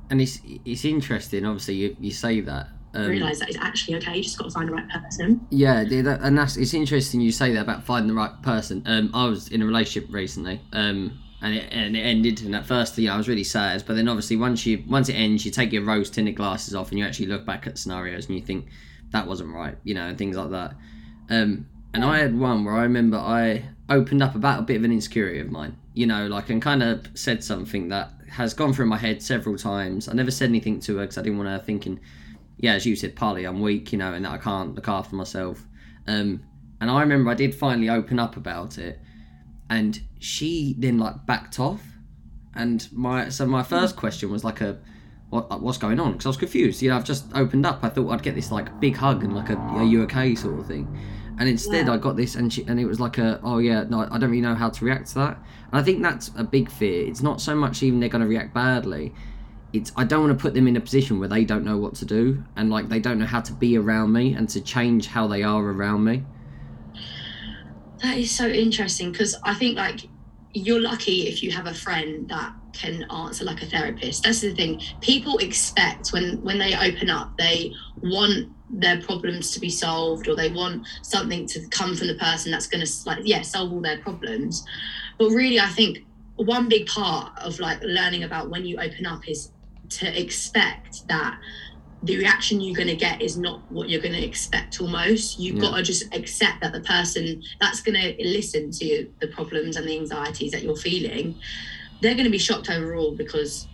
and 0.09 0.21
it's 0.21 0.39
it's 0.65 0.85
interesting. 0.85 1.45
Obviously, 1.45 1.75
you, 1.75 1.95
you 1.99 2.11
say 2.11 2.39
that. 2.41 2.67
Um, 2.93 3.07
realize 3.07 3.39
that 3.39 3.49
it's 3.49 3.57
actually 3.57 3.97
okay 3.97 4.17
you 4.17 4.21
just 4.21 4.37
got 4.37 4.43
to 4.43 4.51
find 4.51 4.69
the 4.69 4.73
right 4.73 4.87
person 4.87 5.47
Yeah, 5.49 5.81
yeah, 5.81 6.03
that, 6.03 6.21
and 6.21 6.37
that's 6.37 6.57
it's 6.57 6.75
interesting 6.75 7.21
you 7.21 7.31
say 7.31 7.51
that 7.53 7.61
about 7.61 7.83
finding 7.83 8.09
the 8.09 8.13
right 8.13 8.39
person. 8.43 8.83
Um, 8.85 9.09
I 9.15 9.25
was 9.25 9.47
in 9.47 9.63
a 9.63 9.65
relationship 9.65 10.13
recently, 10.13 10.61
um, 10.73 11.17
and 11.43 11.53
it 11.53 11.67
and 11.71 11.95
it 11.95 11.99
ended. 11.99 12.41
And 12.41 12.55
at 12.55 12.65
first, 12.65 12.97
know, 12.97 13.13
I 13.13 13.17
was 13.17 13.27
really 13.27 13.43
sad. 13.43 13.83
But 13.85 13.95
then, 13.95 14.07
obviously, 14.07 14.37
once 14.37 14.65
you 14.65 14.83
once 14.87 15.09
it 15.09 15.13
ends, 15.13 15.45
you 15.45 15.51
take 15.51 15.71
your 15.71 15.83
rose 15.83 16.09
tinted 16.09 16.35
glasses 16.35 16.73
off, 16.73 16.89
and 16.89 16.97
you 16.97 17.05
actually 17.05 17.27
look 17.27 17.45
back 17.45 17.67
at 17.67 17.77
scenarios, 17.77 18.25
and 18.25 18.35
you 18.35 18.41
think 18.41 18.67
that 19.11 19.27
wasn't 19.27 19.53
right, 19.53 19.77
you 19.83 19.93
know, 19.93 20.07
and 20.07 20.17
things 20.17 20.35
like 20.35 20.49
that. 20.49 20.73
Um, 21.29 21.67
and 21.93 22.03
I 22.03 22.17
had 22.17 22.37
one 22.37 22.65
where 22.65 22.73
I 22.73 22.83
remember 22.83 23.17
I 23.17 23.63
opened 23.89 24.23
up 24.23 24.33
about 24.33 24.59
a 24.59 24.63
bit 24.63 24.77
of 24.77 24.83
an 24.83 24.91
insecurity 24.91 25.39
of 25.39 25.51
mine, 25.51 25.77
you 25.93 26.07
know, 26.07 26.27
like 26.27 26.49
and 26.49 26.61
kind 26.61 26.81
of 26.81 27.07
said 27.13 27.43
something 27.43 27.89
that 27.89 28.11
has 28.29 28.53
gone 28.53 28.73
through 28.73 28.87
my 28.87 28.97
head 28.97 29.21
several 29.21 29.57
times. 29.57 30.07
I 30.07 30.13
never 30.13 30.31
said 30.31 30.49
anything 30.49 30.79
to 30.81 30.97
her 30.97 31.03
because 31.03 31.19
I 31.19 31.21
didn't 31.21 31.37
want 31.37 31.49
her 31.49 31.59
thinking, 31.59 31.99
yeah, 32.57 32.73
as 32.73 32.85
you 32.85 32.95
said, 32.95 33.15
partly 33.15 33.45
I'm 33.45 33.61
weak, 33.61 33.91
you 33.91 33.99
know, 33.99 34.13
and 34.13 34.25
that 34.25 34.31
I 34.31 34.37
can't 34.37 34.73
look 34.73 34.87
after 34.87 35.15
myself. 35.15 35.63
Um, 36.07 36.43
and 36.81 36.89
I 36.89 37.01
remember 37.01 37.29
I 37.29 37.35
did 37.35 37.53
finally 37.53 37.89
open 37.89 38.17
up 38.17 38.35
about 38.37 38.77
it, 38.79 38.99
and 39.69 40.01
she 40.19 40.75
then 40.77 40.97
like 40.97 41.25
backed 41.25 41.59
off. 41.59 41.81
And 42.55 42.87
my 42.91 43.29
so 43.29 43.45
my 43.45 43.63
first 43.63 43.95
question 43.95 44.31
was 44.31 44.43
like 44.43 44.61
a, 44.61 44.77
what 45.29 45.61
what's 45.61 45.77
going 45.77 45.99
on? 45.99 46.11
Because 46.13 46.25
I 46.27 46.29
was 46.29 46.37
confused. 46.37 46.81
You 46.81 46.89
know, 46.89 46.97
I've 46.97 47.05
just 47.05 47.25
opened 47.33 47.65
up. 47.65 47.83
I 47.83 47.89
thought 47.89 48.09
I'd 48.11 48.23
get 48.23 48.35
this 48.35 48.51
like 48.51 48.79
big 48.79 48.95
hug 48.95 49.23
and 49.23 49.35
like 49.35 49.49
a 49.49 49.55
are 49.55 49.83
you 49.83 50.03
okay 50.03 50.35
sort 50.35 50.59
of 50.59 50.67
thing. 50.67 50.87
And 51.39 51.49
instead, 51.49 51.87
Yeah. 51.87 51.93
I 51.93 51.97
got 51.97 52.15
this, 52.15 52.35
and 52.35 52.53
she, 52.53 52.63
and 52.67 52.79
it 52.79 52.85
was 52.85 52.99
like 52.99 53.17
a, 53.17 53.39
oh 53.43 53.57
yeah, 53.57 53.85
no, 53.89 54.01
I 54.01 54.19
don't 54.19 54.29
really 54.29 54.41
know 54.41 54.53
how 54.53 54.69
to 54.69 54.85
react 54.85 55.07
to 55.09 55.15
that. 55.15 55.37
And 55.71 55.81
I 55.81 55.81
think 55.81 56.03
that's 56.03 56.29
a 56.37 56.43
big 56.43 56.69
fear. 56.69 57.07
It's 57.07 57.23
not 57.23 57.41
so 57.41 57.55
much 57.55 57.81
even 57.81 57.99
they're 57.99 58.09
going 58.09 58.21
to 58.21 58.27
react 58.27 58.53
badly. 58.53 59.13
It's 59.73 59.91
I 59.97 60.03
don't 60.03 60.21
want 60.21 60.37
to 60.37 60.41
put 60.41 60.53
them 60.53 60.67
in 60.67 60.77
a 60.77 60.79
position 60.79 61.19
where 61.19 61.27
they 61.27 61.43
don't 61.43 61.65
know 61.65 61.79
what 61.79 61.95
to 61.95 62.05
do, 62.05 62.43
and 62.55 62.69
like 62.69 62.87
they 62.87 62.99
don't 62.99 63.17
know 63.17 63.25
how 63.25 63.41
to 63.41 63.53
be 63.53 63.77
around 63.79 64.13
me 64.13 64.33
and 64.33 64.47
to 64.49 64.61
change 64.61 65.07
how 65.07 65.25
they 65.25 65.41
are 65.41 65.63
around 65.63 66.03
me. 66.03 66.23
That 68.03 68.17
is 68.17 68.35
so 68.35 68.47
interesting 68.47 69.13
because 69.13 69.33
I 69.43 69.53
think 69.53 69.77
like 69.77 70.01
you're 70.53 70.81
lucky 70.81 71.27
if 71.29 71.41
you 71.41 71.51
have 71.51 71.67
a 71.67 71.73
friend 71.73 72.27
that 72.27 72.53
can 72.73 73.03
answer 73.09 73.45
like 73.45 73.61
a 73.61 73.65
therapist. 73.65 74.23
That's 74.23 74.41
the 74.41 74.53
thing. 74.53 74.81
People 74.99 75.37
expect 75.37 76.09
when 76.09 76.41
when 76.43 76.59
they 76.59 76.75
open 76.75 77.09
up, 77.09 77.37
they 77.37 77.73
want 78.01 78.49
their 78.69 79.01
problems 79.01 79.51
to 79.51 79.59
be 79.61 79.69
solved 79.69 80.27
or 80.27 80.35
they 80.35 80.51
want 80.51 80.85
something 81.01 81.47
to 81.47 81.65
come 81.69 81.95
from 81.95 82.07
the 82.07 82.15
person 82.15 82.51
that's 82.51 82.67
going 82.67 82.85
to 82.85 82.91
like 83.05 83.19
yeah 83.23 83.41
solve 83.41 83.71
all 83.71 83.79
their 83.79 83.99
problems. 83.99 84.65
But 85.17 85.29
really, 85.29 85.61
I 85.61 85.67
think 85.67 85.99
one 86.35 86.67
big 86.67 86.87
part 86.87 87.31
of 87.39 87.57
like 87.61 87.81
learning 87.83 88.23
about 88.23 88.49
when 88.49 88.65
you 88.65 88.77
open 88.79 89.05
up 89.05 89.29
is 89.29 89.51
to 89.91 90.21
expect 90.21 91.07
that 91.07 91.39
the 92.03 92.17
reaction 92.17 92.59
you're 92.59 92.75
going 92.75 92.87
to 92.89 92.95
get 92.95 93.21
is 93.21 93.37
not 93.37 93.61
what 93.71 93.87
you're 93.89 94.01
going 94.01 94.13
to 94.13 94.23
expect 94.23 94.81
almost 94.81 95.39
you've 95.39 95.55
Yeah. 95.55 95.61
got 95.61 95.77
to 95.77 95.83
just 95.83 96.13
accept 96.13 96.61
that 96.61 96.73
the 96.73 96.81
person 96.81 97.41
that's 97.61 97.81
going 97.81 97.99
to 97.99 98.15
listen 98.27 98.71
to 98.71 99.07
the 99.21 99.27
problems 99.27 99.77
and 99.77 99.87
the 99.87 99.97
anxieties 99.97 100.51
that 100.51 100.63
you're 100.63 100.75
feeling 100.75 101.35
they're 102.01 102.13
going 102.15 102.25
to 102.25 102.29
be 102.31 102.37
shocked 102.37 102.69
overall 102.69 103.15
because 103.15 103.67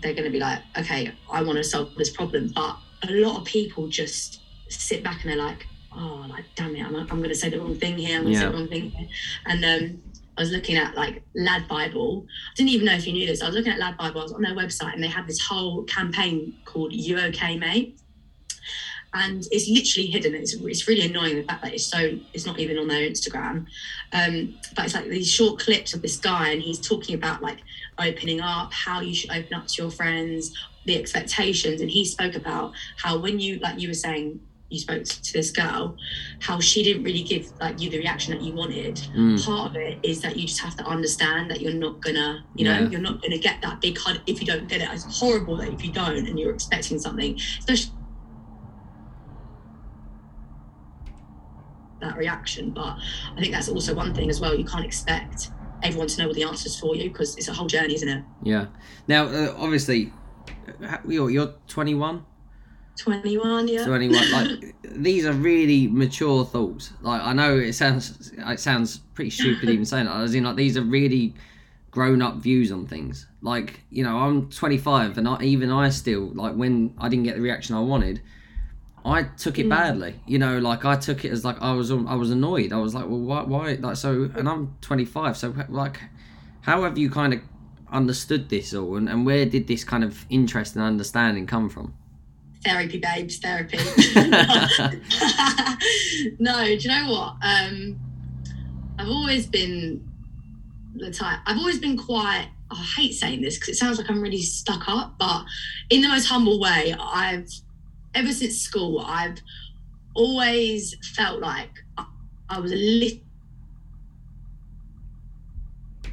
they're 0.00 0.12
going 0.14 0.24
to 0.24 0.30
be 0.30 0.38
like 0.38 0.60
okay 0.78 1.12
i 1.32 1.42
want 1.42 1.56
to 1.58 1.64
solve 1.64 1.92
this 1.96 2.10
problem 2.10 2.52
but 2.54 2.76
a 3.08 3.12
lot 3.12 3.38
of 3.40 3.44
people 3.44 3.88
just 3.88 4.40
sit 4.68 5.02
back 5.02 5.22
and 5.22 5.30
they're 5.30 5.44
like 5.44 5.66
oh 5.94 6.26
like 6.28 6.44
damn 6.54 6.74
it 6.74 6.84
i'm, 6.84 6.94
I'm 6.94 7.06
going 7.06 7.28
to 7.28 7.34
say 7.34 7.48
the 7.48 7.58
wrong 7.60 7.76
thing 7.76 7.96
here 7.96 8.18
i'm 8.18 8.22
going 8.24 8.34
to 8.34 8.40
say 8.40 8.46
the 8.46 8.52
wrong 8.52 8.68
thing 8.68 8.90
here. 8.90 9.08
and 9.46 9.64
um 9.64 10.02
I 10.36 10.42
was 10.42 10.52
looking 10.52 10.76
at 10.76 10.94
like 10.94 11.20
Lad 11.34 11.66
Bible. 11.66 12.24
I 12.28 12.54
didn't 12.54 12.70
even 12.70 12.86
know 12.86 12.94
if 12.94 13.08
you 13.08 13.12
knew 13.12 13.26
this. 13.26 13.42
I 13.42 13.46
was 13.46 13.56
looking 13.56 13.72
at 13.72 13.80
Lad 13.80 13.96
Bible. 13.96 14.20
I 14.20 14.22
was 14.22 14.32
on 14.32 14.42
their 14.42 14.54
website 14.54 14.94
and 14.94 15.02
they 15.02 15.08
had 15.08 15.26
this 15.26 15.40
whole 15.40 15.82
campaign 15.84 16.54
called 16.64 16.92
"You 16.92 17.18
Okay, 17.18 17.58
Mate," 17.58 17.98
and 19.14 19.44
it's 19.50 19.68
literally 19.68 20.06
hidden. 20.06 20.34
It's, 20.34 20.54
it's 20.54 20.86
really 20.86 21.06
annoying 21.06 21.34
the 21.34 21.42
fact 21.42 21.62
that 21.64 21.74
it's 21.74 21.86
so 21.86 22.18
it's 22.32 22.46
not 22.46 22.60
even 22.60 22.78
on 22.78 22.86
their 22.86 23.08
Instagram. 23.08 23.66
Um, 24.12 24.54
but 24.76 24.84
it's 24.84 24.94
like 24.94 25.08
these 25.08 25.28
short 25.28 25.58
clips 25.58 25.92
of 25.92 26.02
this 26.02 26.16
guy, 26.16 26.50
and 26.50 26.62
he's 26.62 26.78
talking 26.80 27.16
about 27.16 27.42
like 27.42 27.58
opening 27.98 28.40
up, 28.40 28.72
how 28.72 29.00
you 29.00 29.14
should 29.16 29.32
open 29.32 29.54
up 29.54 29.66
to 29.66 29.82
your 29.82 29.90
friends, 29.90 30.56
the 30.84 30.96
expectations, 30.96 31.80
and 31.80 31.90
he 31.90 32.04
spoke 32.04 32.36
about 32.36 32.74
how 32.96 33.18
when 33.18 33.40
you 33.40 33.58
like 33.58 33.80
you 33.80 33.88
were 33.88 33.94
saying 33.94 34.40
you 34.70 34.78
spoke 34.78 35.04
to 35.04 35.32
this 35.32 35.50
girl, 35.50 35.96
how 36.40 36.60
she 36.60 36.82
didn't 36.82 37.02
really 37.02 37.22
give 37.22 37.50
like 37.60 37.80
you 37.80 37.88
the 37.88 37.98
reaction 37.98 38.34
that 38.34 38.42
you 38.42 38.52
wanted. 38.52 38.96
Mm. 39.16 39.42
Part 39.44 39.70
of 39.70 39.76
it 39.76 39.98
is 40.02 40.20
that 40.20 40.36
you 40.36 40.46
just 40.46 40.60
have 40.60 40.76
to 40.76 40.84
understand 40.84 41.50
that 41.50 41.60
you're 41.60 41.72
not 41.72 42.00
gonna, 42.00 42.44
you 42.54 42.64
know, 42.64 42.80
Yeah. 42.80 42.88
you're 42.90 43.00
not 43.00 43.22
gonna 43.22 43.38
get 43.38 43.62
that 43.62 43.80
big 43.80 43.96
hug 43.98 44.18
if 44.26 44.40
you 44.40 44.46
don't 44.46 44.68
get 44.68 44.82
it. 44.82 44.88
It's 44.92 45.18
horrible 45.18 45.56
that 45.56 45.72
if 45.72 45.82
you 45.84 45.90
don't 45.92 46.26
and 46.26 46.38
you're 46.38 46.52
expecting 46.52 46.98
something, 46.98 47.38
especially 47.58 47.92
that 52.00 52.16
reaction. 52.16 52.70
But 52.70 52.98
I 53.36 53.40
think 53.40 53.52
that's 53.52 53.68
also 53.68 53.94
one 53.94 54.14
thing 54.14 54.28
as 54.28 54.40
well. 54.40 54.54
You 54.54 54.64
can't 54.64 54.84
expect 54.84 55.50
everyone 55.82 56.08
to 56.08 56.22
know 56.22 56.28
all 56.28 56.34
the 56.34 56.42
answers 56.44 56.78
for 56.78 56.94
you 56.94 57.08
because 57.10 57.36
it's 57.36 57.48
a 57.48 57.52
whole 57.54 57.66
journey, 57.66 57.94
isn't 57.94 58.08
it? 58.08 58.22
Yeah. 58.42 58.66
Now, 59.06 59.24
uh, 59.26 59.54
obviously, 59.56 60.12
you're 61.08 61.30
you're 61.30 61.54
21. 61.68 62.24
21, 62.98 63.68
yeah. 63.68 63.84
21 63.84 64.30
like 64.32 64.74
these 64.82 65.24
are 65.24 65.32
really 65.32 65.86
mature 65.86 66.44
thoughts. 66.44 66.92
Like 67.00 67.22
i 67.22 67.32
know 67.32 67.56
it 67.56 67.72
sounds 67.74 68.32
it 68.36 68.60
sounds 68.60 68.98
pretty 69.14 69.30
stupid 69.30 69.70
even 69.70 69.84
saying 69.84 70.06
that 70.06 70.16
as 70.16 70.34
in 70.34 70.44
like 70.44 70.56
these 70.56 70.76
are 70.76 70.82
really 70.82 71.34
grown 71.90 72.20
up 72.22 72.36
views 72.36 72.70
on 72.72 72.86
things. 72.86 73.26
Like 73.40 73.80
you 73.90 74.02
know 74.04 74.18
i'm 74.18 74.50
25 74.50 75.16
and 75.18 75.28
I, 75.28 75.42
even 75.42 75.70
i 75.70 75.88
still 75.90 76.30
like 76.34 76.54
when 76.54 76.94
i 76.98 77.08
didn't 77.08 77.24
get 77.24 77.36
the 77.36 77.42
reaction 77.42 77.74
i 77.76 77.80
wanted 77.80 78.20
i 79.04 79.22
took 79.22 79.58
it 79.58 79.66
Mm. 79.66 79.70
badly. 79.70 80.20
You 80.26 80.38
know 80.38 80.58
like 80.58 80.84
i 80.84 80.96
took 80.96 81.24
it 81.24 81.30
as 81.32 81.44
like 81.44 81.60
i 81.62 81.72
was 81.72 81.90
i 81.90 82.14
was 82.14 82.30
annoyed. 82.30 82.72
I 82.72 82.78
was 82.78 82.94
like 82.94 83.06
well 83.06 83.20
why 83.20 83.42
why? 83.42 83.72
Like 83.74 83.96
so 83.96 84.30
and 84.34 84.48
i'm 84.48 84.74
25 84.80 85.36
so 85.36 85.54
like 85.68 86.00
how 86.62 86.82
have 86.82 86.98
you 86.98 87.08
kind 87.10 87.32
of 87.32 87.40
understood 87.90 88.48
this 88.50 88.74
all? 88.74 88.96
And, 88.96 89.08
and 89.08 89.24
where 89.24 89.46
did 89.46 89.66
this 89.66 89.82
kind 89.84 90.04
of 90.04 90.26
interest 90.28 90.74
and 90.76 90.84
understanding 90.84 91.46
come 91.46 91.70
from 91.70 91.94
therapy 92.64 92.98
babes 92.98 93.38
therapy. 93.38 93.78
No 96.40 96.64
do 96.64 96.74
you 96.74 96.88
know 96.88 97.10
what? 97.10 97.36
Um 97.42 97.98
i've 98.98 99.08
always 99.08 99.46
been 99.46 100.04
the 100.96 101.10
type 101.10 101.38
i've 101.46 101.58
always 101.58 101.78
been 101.78 101.96
quite 101.96 102.48
i 102.70 102.74
hate 102.96 103.14
saying 103.14 103.40
this 103.40 103.56
because 103.56 103.70
it 103.70 103.78
sounds 103.78 103.98
like 103.98 104.10
i'm 104.10 104.20
really 104.20 104.42
stuck 104.42 104.88
up 104.88 105.14
but 105.18 105.44
in 105.90 106.02
the 106.02 106.08
most 106.08 106.26
humble 106.26 106.60
way 106.60 106.94
i've 107.00 107.48
ever 108.14 108.32
since 108.32 108.58
school 108.58 109.00
i've 109.06 109.38
always 110.14 110.96
felt 111.14 111.40
like 111.40 111.70
i, 111.96 112.04
I 112.50 112.60
was 112.60 112.72
a 112.72 112.76
little 112.76 113.20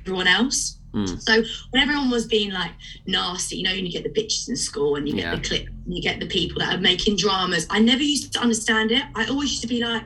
everyone 0.02 0.28
else 0.28 0.78
Mm. 0.96 1.22
so 1.22 1.44
when 1.72 1.84
everyone 1.84 2.10
was 2.10 2.26
being 2.26 2.52
like 2.52 2.72
nasty, 3.06 3.58
you 3.58 3.64
know, 3.64 3.72
and 3.72 3.86
you 3.86 3.92
get 3.92 4.04
the 4.04 4.10
bitches 4.22 4.48
in 4.50 4.56
school 4.56 4.96
and 4.96 5.08
you 5.08 5.14
get 5.16 5.24
Yeah. 5.26 5.36
the 5.36 5.42
clip, 5.42 5.68
and 5.68 5.94
you 5.96 6.02
get 6.02 6.20
the 6.20 6.26
people 6.28 6.60
that 6.60 6.74
are 6.76 6.82
making 6.82 7.18
dramas. 7.18 7.68
I 7.70 7.80
never 7.80 8.02
used 8.04 8.32
to 8.34 8.40
understand 8.40 8.92
it. 8.92 9.04
I 9.16 9.26
always 9.28 9.50
used 9.52 9.62
to 9.64 9.68
be 9.68 9.84
like, 9.84 10.04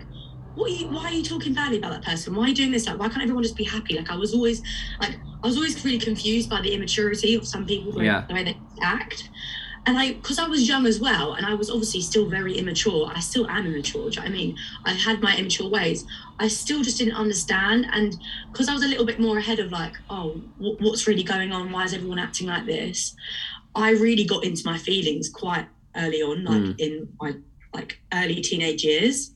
what 0.56 0.72
are 0.72 0.74
you, 0.74 0.88
why 0.88 1.06
are 1.06 1.14
you 1.14 1.24
talking 1.24 1.54
badly 1.54 1.78
about 1.78 1.92
that 1.92 2.04
person? 2.04 2.36
Why 2.36 2.46
are 2.46 2.48
you 2.50 2.56
doing 2.56 2.72
this? 2.72 2.88
Like, 2.88 2.98
why 3.00 3.08
can't 3.08 3.22
everyone 3.22 3.44
just 3.44 3.56
be 3.56 3.64
happy? 3.64 3.96
Like, 3.98 4.10
I 4.12 4.16
was 4.16 4.34
always 4.34 4.62
like, 5.00 5.16
I 5.44 5.48
was 5.48 5.56
always 5.56 5.86
really 5.86 6.00
confused 6.00 6.50
by 6.50 6.60
the 6.62 6.74
immaturity 6.74 7.36
of 7.36 7.48
some 7.48 7.66
people, 7.66 7.92
the 7.94 8.00
way- 8.00 8.06
Yeah. 8.06 8.26
the 8.28 8.34
way 8.34 8.44
they 8.44 8.58
act. 8.82 9.30
And 9.86 9.98
I, 9.98 10.14
because 10.14 10.38
I 10.40 10.48
was 10.48 10.68
young 10.68 10.86
as 10.86 11.00
well, 11.00 11.34
and 11.36 11.46
I 11.46 11.54
was 11.54 11.70
obviously 11.70 12.02
still 12.02 12.28
very 12.28 12.58
immature. 12.58 13.10
I 13.16 13.22
still 13.22 13.48
am 13.50 13.66
immature. 13.66 14.10
Do 14.10 14.16
you 14.16 14.16
know 14.18 14.22
what 14.24 14.30
I 14.30 14.34
mean? 14.34 14.58
I 14.86 14.92
had 14.92 15.22
my 15.22 15.38
immature 15.38 15.70
ways. 15.70 16.04
I 16.40 16.48
still 16.48 16.82
just 16.82 16.98
didn't 16.98 17.16
understand, 17.16 17.86
and 17.92 18.16
because 18.52 18.70
I 18.70 18.74
was 18.74 18.84
a 18.84 18.88
little 18.88 19.06
bit 19.06 19.20
more 19.20 19.38
ahead 19.38 19.60
of 19.60 19.72
like, 19.72 19.94
oh, 20.10 20.42
wh- 20.58 20.80
what's 20.82 21.06
really 21.08 21.24
going 21.24 21.52
on? 21.52 21.72
Why 21.72 21.84
is 21.84 21.94
everyone 21.94 22.18
acting 22.20 22.48
like 22.48 22.66
this? 22.66 23.16
I 23.76 23.92
really 23.92 24.24
got 24.24 24.44
into 24.46 24.64
my 24.66 24.78
feelings 24.78 25.30
quite 25.30 25.68
early 25.96 26.22
on, 26.22 26.44
like 26.46 26.62
Mm. 26.62 26.80
in 26.80 27.10
my 27.22 27.34
like 27.74 28.00
early 28.14 28.42
teenage 28.42 28.84
years, 28.84 29.32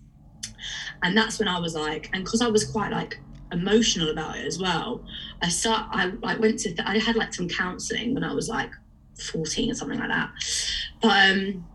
and 1.03 1.15
that's 1.17 1.39
when 1.39 1.48
I 1.48 1.60
was 1.60 1.75
like, 1.75 2.10
and 2.13 2.24
because 2.24 2.41
I 2.41 2.48
was 2.48 2.63
quite 2.63 2.91
like 2.91 3.19
emotional 3.51 4.10
about 4.10 4.38
it 4.38 4.45
as 4.48 4.57
well. 4.60 5.03
I 5.41 5.50
start. 5.50 5.88
I 5.91 6.05
like 6.22 6.39
went 6.39 6.60
to. 6.62 6.74
I 6.89 6.98
had 7.00 7.15
like 7.15 7.33
some 7.33 7.48
counselling 7.50 8.13
when 8.13 8.24
I 8.24 8.33
was 8.33 8.48
like 8.50 8.72
14 9.19 9.72
or 9.72 9.75
something 9.75 10.00
like 10.00 10.10
that. 10.10 10.31
But 11.01 11.31
um, 11.38 11.65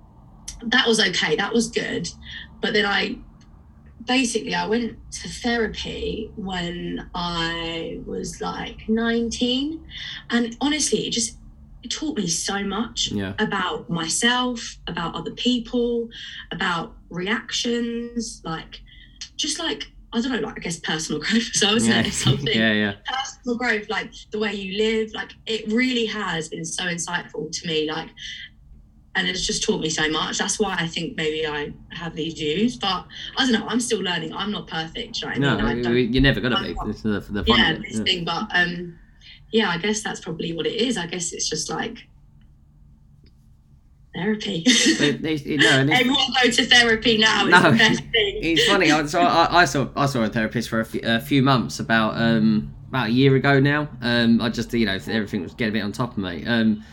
that 0.62 0.88
was 0.88 0.99
okay. 1.00 1.37
That 1.37 1.52
was 1.52 1.68
good. 1.68 2.08
But 2.61 2.73
then 2.73 2.87
I 2.87 3.18
basically 4.09 4.55
I 4.55 4.67
went 4.67 4.97
to 5.12 5.29
therapy 5.29 6.33
when 6.35 7.09
I 7.15 8.00
was 8.07 8.41
like 8.41 8.88
19, 8.88 9.87
and 10.31 10.57
honestly, 10.61 11.07
it 11.07 11.11
just 11.11 11.37
it 11.85 11.93
taught 11.93 12.17
me 12.17 12.27
so 12.27 12.65
much 12.65 13.12
yeah 13.12 13.35
about 13.38 13.88
myself, 13.88 14.77
about 14.88 15.15
other 15.15 15.33
people, 15.33 16.09
about 16.50 16.97
reactions, 17.11 18.41
like 18.45 18.81
just 19.37 19.61
like 19.61 19.85
I 20.12 20.23
don't 20.23 20.33
know, 20.33 20.38
like 20.38 20.57
I 20.57 20.61
guess 20.61 20.81
personal 20.81 21.21
growth. 21.25 21.55
So 21.55 21.69
I 21.69 21.75
was 21.75 21.87
yeah 21.87 22.03
something 22.11 22.47
yeah 22.59 22.73
yeah 22.73 22.95
personal 23.07 23.59
growth, 23.59 23.88
like 23.91 24.12
the 24.33 24.38
way 24.38 24.55
you 24.55 24.79
live, 24.79 25.12
like 25.12 25.33
it 25.47 25.71
really 25.71 26.07
has 26.07 26.49
been 26.49 26.65
so 26.65 26.85
insightful 26.85 27.53
to 27.53 27.67
me. 27.67 27.91
Like, 27.91 28.09
and 29.15 29.27
it's 29.27 29.45
just 29.47 29.62
taught 29.65 29.81
me 29.81 29.91
so 29.91 30.09
much. 30.11 30.38
That's 30.38 30.61
why 30.61 30.77
I 30.79 30.87
think 30.87 31.17
maybe 31.17 31.47
I 31.47 31.73
have 31.91 32.15
these 32.15 32.35
views. 32.35 32.77
But 32.77 33.07
I 33.37 33.45
don't 33.45 33.53
know. 33.53 33.67
I'm 33.67 33.81
still 33.81 34.00
learning. 34.00 34.33
I'm 34.33 34.53
not 34.53 34.67
perfect. 34.69 35.21
You 35.23 35.29
know 35.41 35.57
what 35.57 35.65
I 35.65 35.75
mean? 35.75 35.87
I 35.87 35.91
No, 35.91 35.97
you're 35.97 36.23
never 36.23 36.41
gonna 36.41 36.57
I'm 36.57 36.65
be. 36.65 36.75
not- 36.75 36.87
the, 37.03 37.21
the 37.21 37.45
fun 37.45 37.59
yeah, 37.59 37.71
it. 37.73 37.83
this 37.83 37.97
yeah. 37.99 38.05
thing. 38.05 38.25
But 38.25 38.47
um, 38.55 38.99
yeah, 39.50 39.71
I 39.71 39.79
guess 39.79 40.03
that's 40.03 40.21
probably 40.21 40.53
what 40.53 40.67
it 40.67 40.75
is. 40.75 40.97
I 40.97 41.07
guess 41.07 41.33
it's 41.33 41.49
just 41.49 41.69
like 41.71 42.07
therapy. 44.15 44.62
It- 44.67 45.25
it- 45.25 45.47
it- 45.47 45.61
no, 45.61 45.95
Everyone 45.95 46.17
go 46.43 46.50
to 46.50 46.65
therapy 46.67 47.19
now. 47.19 47.47
It's 47.47 47.62
No. 47.62 47.71
the 47.71 47.77
best 47.79 48.00
thing. 48.00 48.11
it's 48.43 48.65
funny. 48.67 48.91
I, 48.93 49.07
so 49.07 49.21
I, 49.21 49.62
I 49.62 49.65
saw 49.65 49.88
I 49.97 50.07
saw 50.07 50.23
a 50.23 50.29
therapist 50.29 50.69
for 50.69 50.81
a 50.81 50.85
few, 50.85 51.00
a 51.05 51.21
few 51.21 51.43
months 51.43 51.81
about 51.81 52.17
um 52.21 52.75
about 52.88 53.09
a 53.09 53.11
year 53.11 53.35
ago 53.37 53.61
now. 53.61 53.88
Um, 54.00 54.41
I 54.41 54.49
just 54.49 54.73
you 54.75 54.87
know 54.87 54.99
everything 55.09 55.43
was 55.43 55.55
getting 55.55 55.73
a 55.75 55.79
bit 55.79 55.83
on 55.85 55.93
top 55.93 56.12
of 56.12 56.19
me. 56.19 56.45
Um, 56.47 56.85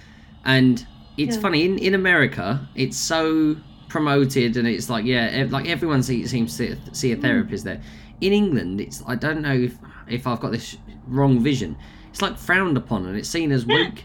and 0.44 0.86
it's 1.18 1.36
Yeah. 1.36 1.42
funny 1.42 1.66
in 1.66 1.78
in 1.80 1.94
America 1.94 2.60
it's 2.76 2.98
so 2.98 3.56
promoted 3.88 4.58
and 4.58 4.68
it's 4.68 4.90
like 4.90 5.06
yeah 5.06 5.46
like 5.50 5.68
everyone 5.68 6.04
see, 6.04 6.26
seems 6.28 6.58
to 6.58 6.76
see 6.92 7.12
a 7.12 7.18
mm. 7.18 7.22
therapist 7.22 7.64
there. 7.64 7.82
In 8.22 8.32
England, 8.34 8.82
it's 8.82 9.04
I 9.08 9.16
don't 9.16 9.42
know 9.42 9.54
if 9.54 9.74
if 10.08 10.26
I've 10.28 10.40
got 10.40 10.52
this 10.52 10.78
wrong 11.08 11.40
vision. 11.44 11.76
It's 12.12 12.22
like 12.22 12.38
frowned 12.38 12.78
upon 12.78 13.06
and 13.06 13.18
it's 13.18 13.30
seen 13.30 13.52
as 13.52 13.66
Yeah. 13.66 13.76
weak. 13.76 14.04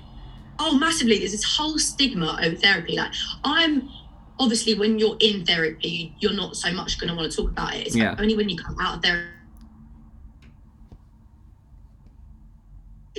oh 0.59 0.76
massively 0.79 1.19
there's 1.19 1.33
this 1.33 1.57
whole 1.57 1.79
stigma 1.79 2.38
over 2.45 2.55
therapy 2.55 2.95
like 2.97 3.12
i'm 3.45 3.88
obviously 4.38 4.75
when 4.75 4.99
you're 4.99 5.17
in 5.21 5.43
therapy 5.47 6.14
you're 6.21 6.35
not 6.43 6.55
so 6.55 6.71
much 6.73 6.99
going 7.00 7.09
to 7.09 7.17
want 7.17 7.31
to 7.31 7.35
talk 7.35 7.50
about 7.50 7.75
it 7.75 7.87
it's 7.87 7.97
Yeah. 7.97 8.14
only 8.19 8.37
when 8.37 8.49
you 8.50 8.57
come 8.59 8.76
out 8.79 8.97
of 8.97 9.02
therapy 9.02 9.31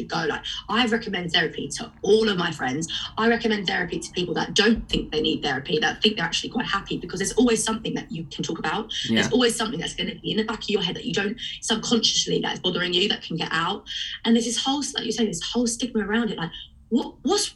go 0.07 0.25
like 0.27 0.41
i 0.69 0.85
recommend 0.87 1.31
therapy 1.31 1.67
to 1.67 1.91
all 2.01 2.29
of 2.29 2.37
my 2.37 2.51
friends 2.51 2.87
i 3.17 3.27
recommend 3.27 3.67
therapy 3.67 3.99
to 3.99 4.11
people 4.11 4.33
that 4.33 4.53
don't 4.53 4.87
think 4.89 5.11
they 5.11 5.21
need 5.21 5.41
therapy 5.43 5.79
that 5.79 6.01
think 6.01 6.15
they're 6.15 6.25
actually 6.25 6.49
quite 6.49 6.65
happy 6.65 6.97
because 6.97 7.19
there's 7.19 7.33
always 7.33 7.63
something 7.63 7.93
that 7.93 8.11
you 8.11 8.23
can 8.31 8.43
talk 8.43 8.59
about 8.59 8.91
Yeah, 9.09 9.21
there's 9.21 9.33
always 9.33 9.55
something 9.55 9.79
that's 9.79 9.93
going 9.93 10.09
to 10.09 10.19
be 10.19 10.31
in 10.31 10.37
the 10.37 10.43
back 10.43 10.63
of 10.63 10.69
your 10.69 10.81
head 10.81 10.95
that 10.95 11.05
you 11.05 11.13
don't 11.13 11.37
subconsciously 11.61 12.39
that's 12.39 12.59
bothering 12.59 12.93
you 12.93 13.07
that 13.09 13.21
can 13.21 13.37
get 13.37 13.49
out. 13.51 13.87
And 14.25 14.35
there's 14.35 14.45
this 14.45 14.63
whole, 14.63 14.83
like 14.95 15.05
you 15.05 15.11
say, 15.11 15.25
this 15.25 15.41
whole 15.41 15.67
stigma 15.67 16.05
around 16.05 16.31
it. 16.31 16.37
Like, 16.37 16.51
what, 16.89 17.15
what's, 17.23 17.55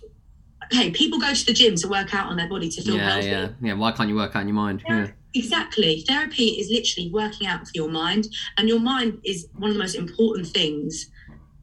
okay, 0.66 0.92
people 0.92 1.20
go 1.20 1.34
to 1.34 1.46
the 1.46 1.54
gym 1.54 1.76
to 1.76 1.88
work 1.88 2.14
out 2.14 2.28
on 2.28 2.38
their 2.38 2.50
body 2.50 2.70
to 2.70 2.82
feel 2.82 2.96
yeah, 2.96 3.10
healthy. 3.10 3.28
yeah, 3.28 3.50
yeah. 3.62 3.74
Why 3.74 3.92
can't 3.92 4.10
you 4.10 4.16
work 4.16 4.36
out 4.36 4.42
in 4.42 4.48
your 4.48 4.56
mind? 4.56 4.84
Yeah. 4.88 5.06
Yeah, 5.06 5.12
Exactly. 5.34 6.04
Therapy 6.08 6.46
is 6.46 6.70
literally 6.70 7.12
working 7.12 7.48
out 7.48 7.66
for 7.66 7.72
your 7.74 7.90
mind, 7.90 8.30
and 8.58 8.70
your 8.70 8.80
mind 8.80 9.20
is 9.26 9.48
one 9.58 9.70
of 9.70 9.76
the 9.76 9.84
most 9.84 9.96
important 9.96 10.48
things 10.48 11.10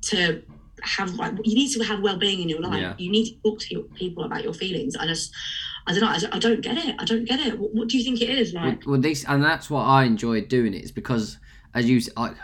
to 0.03 0.43
have. 0.83 1.15
Like, 1.15 1.35
you 1.45 1.55
need 1.55 1.73
to 1.73 1.83
have 1.85 2.01
well-being 2.01 2.41
in 2.41 2.49
your 2.49 2.61
life. 2.61 2.81
Yeah. 2.81 2.95
You 2.99 3.11
need 3.11 3.31
to 3.31 3.43
talk 3.43 3.61
to 3.61 3.75
your, 3.75 3.83
people 3.85 4.25
about 4.25 4.43
your 4.43 4.53
feelings. 4.53 4.97
I 4.97 5.07
just, 5.07 5.33
I 5.87 5.93
don't 5.93 6.01
know. 6.03 6.09
I 6.09 6.19
don't, 6.19 6.35
I 6.35 6.39
don't 6.39 6.61
get 6.61 6.77
it. 6.79 6.97
I 6.99 7.05
don't 7.05 7.25
get 7.25 7.41
it. 7.41 7.59
What, 7.59 7.75
what 7.75 7.89
do 7.89 7.99
you 7.99 8.05
think 8.05 8.21
it 8.21 8.31
is? 8.31 8.53
Like, 8.53 8.87
well, 8.87 9.01
this 9.01 9.25
and 9.25 9.43
that's 9.43 9.71
what 9.71 9.83
I 9.83 10.05
enjoyed 10.05 10.49
doing 10.49 10.75
it 10.75 10.85
is 10.85 10.93
because, 10.93 11.39
as 11.75 11.89
you, 11.89 12.01
I, 12.17 12.35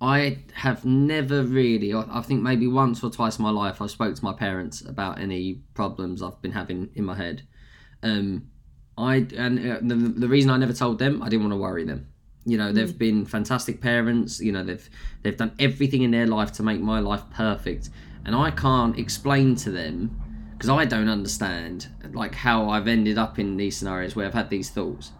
I 0.00 0.38
have 0.54 0.84
never 0.84 1.42
really. 1.42 1.92
I, 1.92 2.04
I 2.10 2.22
think 2.22 2.42
maybe 2.42 2.66
once 2.66 3.02
or 3.02 3.10
twice 3.10 3.38
in 3.38 3.42
my 3.42 3.50
life 3.50 3.82
I 3.82 3.86
spoke 3.86 4.14
to 4.14 4.24
my 4.24 4.32
parents 4.32 4.80
about 4.80 5.20
any 5.20 5.62
problems 5.74 6.22
I've 6.22 6.40
been 6.42 6.52
having 6.52 6.90
in 6.94 7.04
my 7.04 7.16
head. 7.16 7.42
Um, 8.02 8.48
I 8.96 9.26
and 9.36 9.58
uh, 9.58 9.78
the, 9.80 9.94
the 9.94 10.28
reason 10.28 10.50
I 10.50 10.56
never 10.56 10.72
told 10.72 10.98
them 10.98 11.22
I 11.22 11.28
didn't 11.28 11.42
want 11.42 11.52
to 11.52 11.58
worry 11.58 11.84
them. 11.84 12.08
You 12.48 12.56
know, 12.58 12.72
they've 12.72 12.96
been 13.06 13.24
fantastic 13.26 13.80
parents. 13.80 14.40
You 14.40 14.52
know, 14.52 14.64
they've 14.64 14.88
they've 15.22 15.36
done 15.36 15.52
everything 15.58 16.02
in 16.02 16.10
their 16.10 16.26
life 16.26 16.50
to 16.52 16.62
make 16.62 16.80
my 16.80 17.00
life 17.00 17.22
perfect, 17.34 17.90
and 18.24 18.34
I 18.34 18.50
can't 18.50 18.98
explain 18.98 19.54
to 19.56 19.70
them 19.70 20.20
because 20.52 20.70
I 20.70 20.84
don't 20.84 21.08
understand 21.08 21.88
like 22.12 22.34
how 22.34 22.68
I've 22.70 22.88
ended 22.88 23.16
up 23.18 23.38
in 23.38 23.56
these 23.56 23.76
scenarios 23.76 24.16
where 24.16 24.26
I've 24.26 24.34
had 24.34 24.50
these 24.50 24.70
thoughts. 24.70 25.12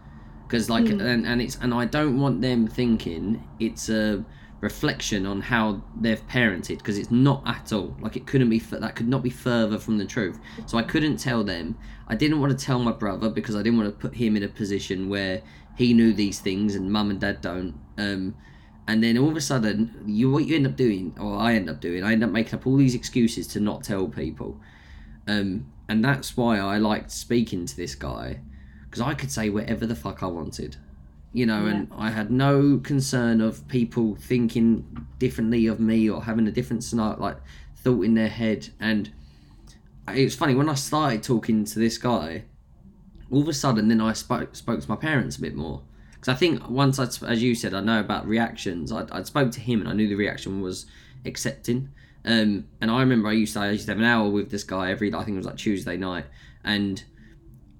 because 0.46 0.70
like 0.70 0.84
Mm. 0.84 1.04
and, 1.12 1.26
and 1.26 1.38
it's 1.42 1.56
and 1.62 1.74
I 1.74 1.84
don't 1.84 2.18
want 2.18 2.40
them 2.40 2.66
thinking 2.66 3.44
it's 3.60 3.88
a 3.90 4.24
reflection 4.60 5.24
on 5.26 5.40
how 5.40 5.80
they've 6.00 6.26
parented 6.26 6.78
because 6.78 6.98
it's 6.98 7.10
not 7.12 7.42
at 7.46 7.72
all 7.72 7.94
like 8.00 8.16
it 8.16 8.26
couldn't 8.26 8.50
be 8.50 8.58
that 8.58 8.96
could 8.96 9.06
not 9.14 9.22
be 9.22 9.30
further 9.30 9.78
from 9.78 9.98
the 9.98 10.04
truth 10.06 10.38
so 10.66 10.76
I 10.78 10.82
couldn't 10.82 11.18
tell 11.18 11.44
them 11.44 11.76
I 12.08 12.14
didn't 12.16 12.40
want 12.40 12.58
to 12.58 12.64
tell 12.68 12.78
my 12.80 12.92
brother 12.92 13.28
because 13.30 13.54
I 13.54 13.62
didn't 13.62 13.78
want 13.78 13.88
to 13.92 13.96
put 14.08 14.14
him 14.16 14.36
in 14.36 14.42
a 14.42 14.48
position 14.48 15.08
where 15.08 15.42
he 15.78 15.94
knew 15.94 16.12
these 16.12 16.40
things 16.40 16.74
and 16.74 16.92
mum 16.92 17.10
and 17.10 17.20
dad 17.20 17.40
don't 17.40 17.74
um 17.96 18.34
and 18.86 19.02
then 19.02 19.16
all 19.16 19.30
of 19.30 19.36
a 19.36 19.40
sudden 19.40 20.02
you 20.06 20.30
what 20.30 20.44
you 20.44 20.54
end 20.54 20.66
up 20.66 20.76
doing 20.76 21.14
or 21.18 21.38
I 21.38 21.54
end 21.54 21.70
up 21.70 21.80
doing 21.80 22.04
I 22.04 22.12
end 22.12 22.22
up 22.22 22.30
making 22.30 22.58
up 22.58 22.66
all 22.66 22.76
these 22.76 22.94
excuses 22.94 23.46
to 23.48 23.60
not 23.60 23.82
tell 23.84 24.06
people 24.08 24.60
um 25.26 25.66
and 25.88 26.04
that's 26.04 26.36
why 26.36 26.58
I 26.58 26.76
liked 26.76 27.10
speaking 27.10 27.64
to 27.64 27.76
this 27.76 27.94
guy 27.94 28.40
because 28.88 29.00
I 29.00 29.14
could 29.14 29.30
say 29.30 29.50
whatever 29.50 29.86
the 29.86 29.94
fuck 29.94 30.22
I 30.22 30.26
wanted, 30.26 30.76
you 31.32 31.44
know, 31.44 31.66
and 31.66 31.90
I 31.96 32.10
had 32.10 32.30
no 32.30 32.78
concern 32.78 33.40
of 33.40 33.66
people 33.68 34.16
thinking 34.16 35.06
differently 35.18 35.66
of 35.66 35.78
me 35.78 36.08
or 36.08 36.24
having 36.24 36.46
a 36.46 36.50
different 36.50 36.84
scenario, 36.84 37.18
like 37.20 37.36
thought 37.76 38.02
in 38.02 38.14
their 38.14 38.28
head. 38.28 38.68
And 38.80 39.10
it 40.14 40.24
was 40.24 40.34
funny 40.34 40.54
when 40.54 40.68
I 40.68 40.74
started 40.74 41.22
talking 41.22 41.64
to 41.66 41.78
this 41.78 41.98
guy. 41.98 42.44
All 43.30 43.42
of 43.42 43.48
a 43.48 43.52
sudden, 43.52 43.88
then 43.88 44.00
I 44.00 44.12
spoke 44.12 44.56
spoke 44.56 44.80
to 44.80 44.88
my 44.88 44.96
parents 44.96 45.36
a 45.36 45.40
bit 45.40 45.54
more 45.54 45.82
because 46.12 46.28
I 46.28 46.34
think 46.34 46.68
once 46.68 46.98
I, 46.98 47.04
as 47.26 47.42
you 47.42 47.54
said, 47.54 47.74
I 47.74 47.80
know 47.80 48.00
about 48.00 48.26
reactions. 48.26 48.92
I 48.92 49.06
I 49.10 49.22
spoke 49.22 49.52
to 49.52 49.60
him 49.60 49.80
and 49.80 49.88
I 49.88 49.92
knew 49.92 50.08
the 50.08 50.14
reaction 50.14 50.60
was 50.60 50.86
accepting. 51.24 51.90
Um, 52.24 52.66
and 52.80 52.90
I 52.90 53.00
remember 53.00 53.28
I 53.28 53.32
used 53.32 53.54
to 53.54 53.60
I 53.60 53.70
used 53.70 53.86
to 53.86 53.92
have 53.92 53.98
an 53.98 54.04
hour 54.04 54.28
with 54.28 54.50
this 54.50 54.64
guy 54.64 54.90
every 54.90 55.12
I 55.14 55.24
think 55.24 55.34
it 55.34 55.38
was 55.38 55.46
like 55.46 55.56
Tuesday 55.56 55.96
night, 55.96 56.26
and 56.64 57.02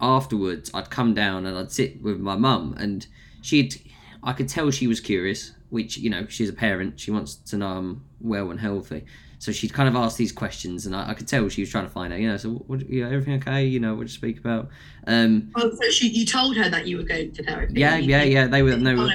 afterwards 0.00 0.70
I'd 0.72 0.90
come 0.90 1.14
down 1.14 1.46
and 1.46 1.58
I'd 1.58 1.72
sit 1.72 2.00
with 2.02 2.20
my 2.20 2.36
mum 2.36 2.74
and 2.78 3.06
she'd 3.42 3.82
I 4.22 4.32
could 4.32 4.48
tell 4.48 4.70
she 4.70 4.86
was 4.86 5.00
curious, 5.00 5.52
which 5.70 5.98
you 5.98 6.10
know 6.10 6.26
she's 6.28 6.48
a 6.48 6.52
parent, 6.52 7.00
she 7.00 7.10
wants 7.10 7.34
to 7.34 7.56
know 7.56 7.66
I'm 7.66 8.04
well 8.20 8.50
and 8.50 8.60
healthy. 8.60 9.04
So 9.40 9.52
she'd 9.52 9.72
kind 9.72 9.88
of 9.88 9.94
ask 9.94 10.16
these 10.16 10.32
questions, 10.32 10.84
and 10.86 10.96
I, 10.96 11.10
I 11.10 11.14
could 11.14 11.28
tell 11.28 11.48
she 11.48 11.62
was 11.62 11.70
trying 11.70 11.84
to 11.84 11.90
find 11.90 12.12
out. 12.12 12.18
You 12.18 12.28
know, 12.28 12.36
so 12.36 12.50
what, 12.66 12.88
you 12.88 13.04
know, 13.04 13.10
everything 13.10 13.34
okay? 13.34 13.64
You 13.64 13.78
know, 13.78 13.94
what 13.94 14.00
did 14.00 14.10
you 14.10 14.16
speak 14.16 14.38
about? 14.40 14.68
Um, 15.06 15.52
Oh, 15.54 15.70
so 15.80 15.90
she, 15.90 16.08
you 16.08 16.26
told 16.26 16.56
her 16.56 16.68
that 16.68 16.86
you 16.88 16.96
were 16.96 17.04
going 17.04 17.30
to 17.32 17.44
therapy. 17.44 17.74
yeah, 17.76 17.96
yeah, 17.96 18.24
yeah. 18.24 18.46
They 18.48 18.62
were, 18.62 18.74
they 18.74 18.94
were, 18.94 19.08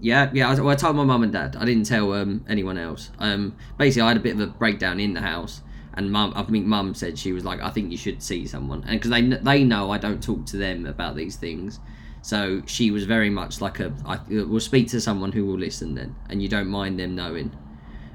yeah, 0.00 0.30
yeah. 0.34 0.50
I, 0.50 0.54
well, 0.54 0.70
I 0.70 0.74
told 0.74 0.96
my 0.96 1.04
mum 1.04 1.22
and 1.22 1.32
dad. 1.32 1.54
I 1.54 1.64
didn't 1.64 1.84
tell 1.86 2.12
um, 2.12 2.44
anyone 2.48 2.76
else. 2.76 3.10
Um, 3.20 3.56
basically, 3.78 4.02
I 4.02 4.08
had 4.08 4.16
a 4.16 4.20
bit 4.20 4.34
of 4.34 4.40
a 4.40 4.48
breakdown 4.48 4.98
in 4.98 5.14
the 5.14 5.20
house, 5.20 5.62
and 5.94 6.10
mum, 6.10 6.32
I 6.34 6.42
think 6.42 6.66
mum 6.66 6.92
said 6.94 7.16
she 7.16 7.32
was 7.32 7.44
like, 7.44 7.60
"I 7.60 7.70
think 7.70 7.92
you 7.92 7.96
should 7.98 8.20
see 8.20 8.46
someone," 8.48 8.82
and 8.84 8.98
because 9.00 9.10
they 9.12 9.22
they 9.22 9.62
know 9.64 9.92
I 9.92 9.98
don't 9.98 10.20
talk 10.22 10.44
to 10.46 10.56
them 10.56 10.86
about 10.86 11.14
these 11.14 11.36
things, 11.36 11.78
so 12.22 12.62
she 12.66 12.90
was 12.90 13.04
very 13.04 13.30
much 13.30 13.60
like 13.60 13.78
a, 13.78 13.92
I 14.04 14.18
will 14.28 14.58
speak 14.60 14.88
to 14.88 15.00
someone 15.00 15.30
who 15.30 15.46
will 15.46 15.58
listen 15.58 15.94
then, 15.94 16.16
and 16.28 16.42
you 16.42 16.48
don't 16.48 16.68
mind 16.68 16.98
them 16.98 17.14
knowing. 17.14 17.52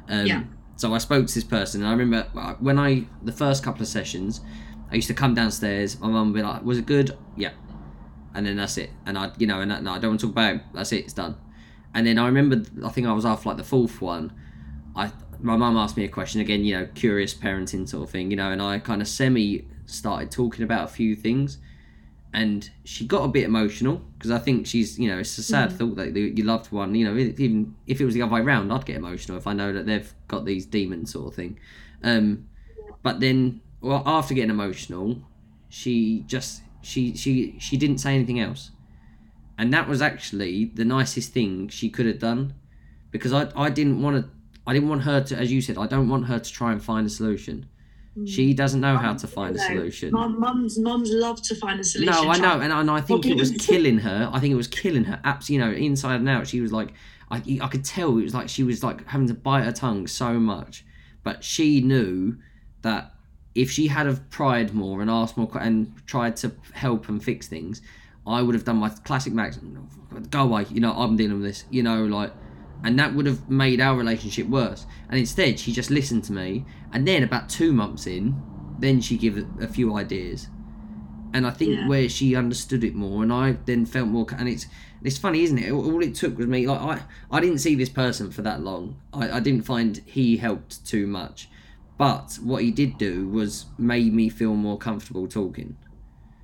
Um, 0.09 0.25
Yeah. 0.27 0.43
So 0.75 0.93
I 0.93 0.97
spoke 0.97 1.27
to 1.27 1.33
this 1.33 1.43
person, 1.43 1.81
and 1.81 1.89
I 1.89 1.93
remember 1.93 2.55
when 2.59 2.79
I 2.79 3.05
the 3.21 3.31
first 3.31 3.63
couple 3.63 3.81
of 3.81 3.87
sessions, 3.87 4.41
I 4.91 4.95
used 4.95 5.07
to 5.07 5.13
come 5.13 5.33
downstairs. 5.33 5.99
My 5.99 6.07
mum 6.07 6.27
would 6.27 6.35
be 6.35 6.43
like, 6.43 6.63
"Was 6.63 6.77
it 6.77 6.85
good?" 6.85 7.17
Yeah 7.35 7.51
and 8.33 8.45
then 8.45 8.57
that's 8.57 8.77
it. 8.77 8.89
And 9.05 9.17
I, 9.17 9.31
you 9.37 9.47
know, 9.47 9.61
and 9.61 9.71
I 9.71 9.99
don't 9.99 10.11
want 10.11 10.19
to 10.21 10.27
talk 10.27 10.31
about 10.31 10.55
it. 10.55 10.61
That's 10.73 10.91
it. 10.91 11.05
It's 11.05 11.13
done. 11.13 11.37
And 11.93 12.07
then 12.07 12.17
I 12.17 12.25
remember, 12.25 12.63
I 12.83 12.89
think 12.89 13.07
I 13.07 13.13
was 13.13 13.25
after 13.25 13.49
like 13.49 13.57
the 13.57 13.63
fourth 13.63 14.01
one. 14.01 14.33
I 14.95 15.11
my 15.39 15.57
mum 15.57 15.75
asked 15.75 15.97
me 15.97 16.05
a 16.05 16.09
question 16.09 16.39
again, 16.39 16.63
you 16.63 16.77
know, 16.77 16.87
curious 16.95 17.33
parenting 17.33 17.87
sort 17.87 18.03
of 18.03 18.09
thing, 18.09 18.31
you 18.31 18.37
know, 18.37 18.51
and 18.51 18.61
I 18.61 18.79
kind 18.79 19.01
of 19.01 19.07
semi 19.07 19.65
started 19.85 20.31
talking 20.31 20.63
about 20.63 20.85
a 20.85 20.87
few 20.87 21.15
things, 21.15 21.57
and 22.33 22.69
she 22.83 23.05
got 23.05 23.23
a 23.23 23.27
bit 23.27 23.43
emotional 23.43 24.01
because 24.17 24.31
I 24.31 24.39
think 24.39 24.65
she's, 24.65 24.97
you 24.97 25.07
know, 25.09 25.19
it's 25.19 25.37
a 25.37 25.43
sad 25.43 25.71
thought 25.71 25.95
that 25.97 26.15
you 26.15 26.33
you 26.35 26.43
loved 26.43 26.71
one, 26.71 26.95
you 26.95 27.05
know, 27.05 27.15
even 27.17 27.75
if 27.87 28.01
it 28.01 28.05
was 28.05 28.13
the 28.13 28.21
other 28.21 28.33
way 28.33 28.41
around, 28.41 28.71
I'd 28.71 28.85
get 28.85 28.95
emotional 28.95 29.37
if 29.37 29.47
I 29.47 29.53
know 29.53 29.71
that 29.73 29.85
they've 29.85 30.13
got 30.27 30.45
these 30.45 30.65
demons 30.65 31.11
sort 31.11 31.27
of 31.27 31.35
thing. 31.35 31.59
Um, 32.03 32.47
but 33.03 33.19
then, 33.19 33.61
well, 33.81 34.03
after 34.05 34.33
getting 34.33 34.49
emotional, 34.49 35.17
she 35.69 36.23
just 36.27 36.63
she 36.81 37.15
she 37.15 37.55
she 37.59 37.77
didn't 37.77 37.99
say 37.99 38.15
anything 38.15 38.39
else. 38.39 38.71
And 39.57 39.71
that 39.73 39.87
was 39.87 40.01
actually 40.01 40.65
the 40.65 40.83
nicest 40.83 41.31
thing 41.31 41.69
she 41.69 41.89
could 41.89 42.07
have 42.07 42.19
done 42.19 42.55
because 43.13 43.31
i 43.31 43.47
i 43.55 43.69
didn't 43.69 44.01
want 44.01 44.17
to 44.17 44.29
i 44.67 44.73
didn't 44.73 44.89
want 44.89 45.03
her 45.03 45.21
to 45.21 45.37
as 45.37 45.49
you 45.53 45.61
said 45.61 45.77
i 45.77 45.87
don't 45.87 46.09
want 46.09 46.25
her 46.25 46.37
to 46.39 46.51
try 46.51 46.73
and 46.73 46.83
find 46.83 47.07
a 47.07 47.09
solution 47.09 47.65
Mm. 48.17 48.27
she 48.27 48.53
doesn't 48.53 48.79
know 48.79 48.95
how 48.95 49.13
to 49.15 49.25
find 49.25 49.55
a 49.55 49.59
solution 49.59 50.11
Mum, 50.11 50.39
mums, 50.39 50.77
mums 50.77 51.09
love 51.11 51.41
to 51.41 51.55
find 51.55 51.79
a 51.79 51.83
solution. 51.83 52.13
no, 52.13 52.29
I 52.29 52.37
know, 52.37 52.59
and, 52.61 52.71
and 52.71 52.91
I 52.91 53.01
think 53.01 53.25
it 53.25 53.35
was 53.35 53.49
killing 53.51 53.97
her. 53.97 54.29
I 54.31 54.39
think 54.39 54.51
it 54.51 54.55
was 54.55 54.67
killing 54.67 55.05
her. 55.05 55.19
Absolutely, 55.23 55.65
you 55.65 55.71
know, 55.71 55.77
inside 55.77 56.17
and 56.17 56.29
out. 56.29 56.45
She 56.47 56.61
was 56.61 56.71
like, 56.71 56.93
I, 57.31 57.41
I 57.59 57.67
could 57.67 57.83
tell 57.83 58.15
it 58.19 58.23
was 58.23 58.35
like 58.35 58.49
she 58.49 58.61
was 58.61 58.83
like 58.83 59.07
having 59.07 59.27
to 59.29 59.33
bite 59.33 59.63
her 59.63 59.71
tongue 59.71 60.05
so 60.05 60.33
much, 60.33 60.85
but 61.23 61.43
she 61.43 61.81
knew 61.81 62.37
that 62.83 63.13
if 63.55 63.71
she 63.71 63.87
had 63.87 64.05
have 64.05 64.29
pried 64.29 64.73
more 64.73 65.01
and 65.01 65.09
asked 65.09 65.35
more 65.35 65.49
and 65.59 65.91
tried 66.05 66.35
to 66.37 66.51
help 66.73 67.09
and 67.09 67.23
fix 67.23 67.47
things, 67.47 67.81
I 68.25 68.41
would 68.41 68.55
have 68.55 68.63
done 68.63 68.77
my 68.77 68.89
classic 68.89 69.33
Max. 69.33 69.59
Go 70.29 70.43
away, 70.43 70.65
you 70.69 70.79
know, 70.79 70.93
I'm 70.93 71.15
dealing 71.15 71.37
with 71.41 71.45
this, 71.45 71.65
you 71.69 71.83
know, 71.83 72.05
like, 72.05 72.31
and 72.83 72.97
that 72.99 73.13
would 73.13 73.25
have 73.25 73.49
made 73.49 73.79
our 73.81 73.95
relationship 73.97 74.47
worse. 74.47 74.85
And 75.09 75.19
instead, 75.19 75.59
she 75.59 75.71
just 75.71 75.89
listened 75.91 76.23
to 76.25 76.33
me, 76.33 76.65
and 76.91 77.07
then 77.07 77.23
about 77.23 77.49
two 77.49 77.73
months 77.73 78.07
in, 78.07 78.41
then 78.79 79.01
she 79.01 79.17
gave 79.17 79.37
a, 79.61 79.67
few 79.67 79.95
ideas 79.95 80.47
and 81.35 81.47
I 81.47 81.51
think 81.51 81.71
Yeah. 81.71 81.87
where 81.87 82.07
she 82.09 82.35
understood 82.35 82.83
it 82.83 82.93
more, 82.93 83.23
and 83.23 83.33
I 83.33 83.57
then 83.65 83.85
felt 83.87 84.07
more. 84.07 84.27
And 84.37 84.47
it's 84.47 84.67
it's 85.01 85.17
funny, 85.17 85.41
isn't 85.43 85.57
it? 85.57 85.71
All 85.71 86.01
it 86.03 86.13
took 86.15 86.37
was 86.37 86.45
me. 86.47 86.67
Like 86.67 86.79
I 86.79 87.01
I 87.31 87.39
didn't 87.39 87.57
see 87.57 87.73
this 87.75 87.89
person 87.89 88.29
for 88.31 88.43
that 88.43 88.61
long. 88.61 88.97
I, 89.13 89.37
I 89.37 89.39
didn't 89.39 89.63
find 89.63 89.99
he 90.05 90.37
helped 90.37 90.85
too 90.85 91.07
much, 91.07 91.49
but 91.97 92.37
what 92.43 92.61
he 92.61 92.69
did 92.69 92.99
do 92.99 93.27
was 93.27 93.65
made 93.79 94.13
me 94.13 94.29
feel 94.29 94.53
more 94.55 94.77
comfortable 94.77 95.27
talking. 95.27 95.75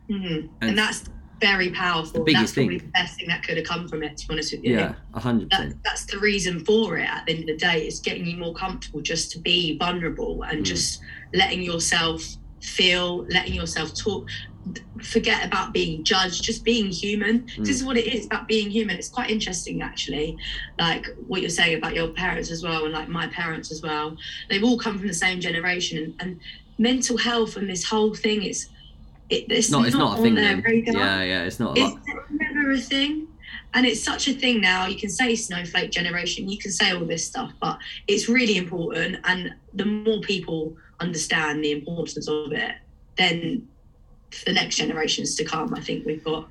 Mhm. 0.10 0.49
And 0.62 0.69
And, 0.71 0.78
that's 0.78 1.04
very 1.39 1.69
powerful. 1.71 2.19
The 2.19 2.25
biggest 2.25 2.41
that's 2.41 2.54
probably 2.54 2.80
thing. 2.80 2.88
the 2.88 2.91
best 2.91 3.17
thing 3.17 3.28
that 3.30 3.43
could 3.43 3.58
have 3.58 3.65
come 3.65 3.88
from 3.88 4.04
it, 4.04 4.17
to 4.17 4.28
be 4.28 4.34
honest 4.34 4.52
with 4.54 4.63
you. 4.63 4.75
Yeah, 4.78 4.93
a 5.13 5.19
hundred 5.19 5.49
That, 5.52 5.73
that's 5.84 6.06
the 6.06 6.19
reason 6.19 6.63
for 6.65 6.97
it 6.97 7.08
at 7.10 7.25
the 7.25 7.34
end 7.34 7.41
of 7.41 7.47
the 7.47 7.58
day 7.58 7.88
is 7.88 7.99
getting 7.99 8.25
you 8.25 8.38
more 8.38 8.54
comfortable 8.54 9.02
just 9.02 9.32
to 9.32 9.39
be 9.39 9.78
vulnerable 9.78 10.43
and 10.43 10.60
Mm. 10.62 10.65
just 10.65 11.02
letting 11.34 11.62
yourself 11.62 12.23
feel 12.62 13.25
letting 13.30 13.54
yourself 13.54 13.93
talk 13.95 14.28
forget 15.02 15.45
about 15.45 15.73
being 15.73 16.04
judged 16.04 16.43
just 16.43 16.63
being 16.65 16.88
human 16.88 17.39
Mm. 17.41 17.65
this 17.65 17.69
is 17.78 17.84
what 17.86 17.95
it 17.97 18.06
is 18.13 18.25
about 18.25 18.47
being 18.49 18.69
human 18.69 18.97
it's 18.97 19.08
quite 19.08 19.30
interesting 19.30 19.82
actually 19.82 20.36
like 20.78 21.06
what 21.28 21.39
you're 21.41 21.49
saying 21.49 21.78
about 21.78 21.95
your 21.95 22.10
parents 22.10 22.52
as 22.52 22.62
well 22.62 22.84
and 22.84 22.93
like 22.93 23.08
my 23.08 23.28
parents 23.28 23.71
as 23.71 23.82
well 23.82 24.17
they've 24.49 24.63
all 24.63 24.78
come 24.78 24.97
from 24.97 25.08
the 25.08 25.13
same 25.13 25.39
generation 25.39 25.97
and, 26.04 26.13
and 26.19 26.39
mental 26.78 27.17
health 27.17 27.56
and 27.56 27.69
this 27.69 27.84
whole 27.86 28.13
thing 28.13 28.43
is 28.43 28.67
it, 29.29 29.45
it's 29.49 29.51
It's 29.51 29.69
not 29.69 29.87
it's 29.87 29.95
not 29.95 30.19
a 30.19 30.21
thing 30.21 30.35
then. 30.35 30.63
Yeah, 30.65 31.23
yeah, 31.23 31.43
it's 31.43 31.59
not 31.59 31.77
a 31.77 31.81
It's 31.81 31.97
never 32.31 32.71
a 32.71 32.77
thing. 32.77 33.27
And 33.73 33.85
it's 33.85 34.03
such 34.03 34.27
a 34.27 34.33
thing 34.33 34.61
now. 34.61 34.87
You 34.87 34.97
can 34.97 35.09
say 35.09 35.35
snowflake 35.35 35.91
generation, 35.91 36.49
you 36.49 36.57
can 36.57 36.71
say 36.71 36.91
all 36.91 37.05
this 37.05 37.25
stuff, 37.25 37.53
but 37.59 37.77
it's 38.07 38.27
really 38.27 38.57
important. 38.57 39.17
And 39.25 39.53
the 39.73 39.85
more 39.85 40.21
people 40.21 40.75
understand 40.99 41.63
the 41.63 41.71
importance 41.71 42.27
of 42.27 42.51
it, 42.51 42.75
then 43.17 43.67
the 44.45 44.53
next 44.53 44.77
generations 44.77 45.35
to 45.35 45.43
come, 45.43 45.73
I 45.75 45.81
think 45.81 46.05
we've 46.05 46.23
got 46.23 46.49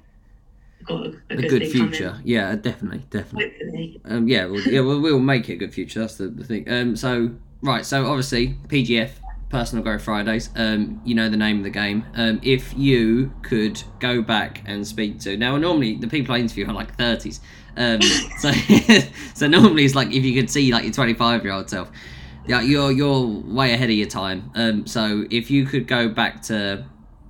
got 0.85 1.07
a, 1.07 1.09
a 1.31 1.35
A 1.35 1.37
good, 1.37 1.49
good 1.49 1.71
future. 1.71 2.21
Yeah, 2.25 2.55
definitely, 2.55 3.03
definitely. 3.11 3.51
coming. 3.51 3.93
Hopefully. 3.93 4.01
Um, 4.05 4.29
yeah, 4.29 4.47
well, 4.47 4.61
yeah, 4.61 4.81
we'll, 4.81 5.01
we'll 5.01 5.19
make 5.19 5.49
it 5.49 5.55
a 5.55 5.57
good 5.57 5.75
future. 5.75 6.01
That's 6.01 6.17
the, 6.17 6.29
the 6.29 6.45
thing. 6.45 6.71
Um, 6.71 6.97
so 6.97 7.31
right, 7.63 7.85
so 7.85 8.07
obviously 8.07 8.57
PGF, 8.69 9.11
Personal 9.49 9.83
Growth 9.83 10.03
Fridays. 10.03 10.51
Um, 10.57 11.01
you 11.05 11.15
know 11.15 11.29
the 11.29 11.37
name 11.37 11.59
of 11.59 11.65
the 11.65 11.71
game. 11.71 12.05
Um, 12.15 12.41
if 12.43 12.77
you 12.77 13.33
could 13.43 13.83
go 13.99 14.23
back 14.23 14.63
and 14.67 14.87
speak 14.87 15.21
to 15.21 15.37
now, 15.37 15.57
normally 15.57 15.97
the 15.97 16.09
people 16.09 16.35
I 16.35 16.39
interview 16.39 16.69
are 16.69 16.73
like 16.73 16.95
thirties. 16.97 17.41
Um, 17.77 18.01
so 18.39 18.53
so 19.35 19.47
normally 19.47 19.85
it's 19.85 19.95
like 19.95 20.13
if 20.13 20.25
you 20.25 20.39
could 20.39 20.51
see 20.51 20.73
like 20.73 20.85
your 20.85 20.93
twenty 20.93 21.15
five 21.15 21.45
year 21.45 21.53
old 21.53 21.71
self. 21.71 21.91
Yeah, 22.47 22.63
you're 22.63 22.91
you're 22.91 23.27
way 23.27 23.73
ahead 23.73 23.91
of 23.91 23.97
your 23.97 24.09
time. 24.09 24.51
Um, 24.55 24.87
so 24.87 25.27
if 25.31 25.51
you 25.51 25.67
could 25.67 25.87
go 25.87 26.09
back 26.09 26.43
to 26.45 26.85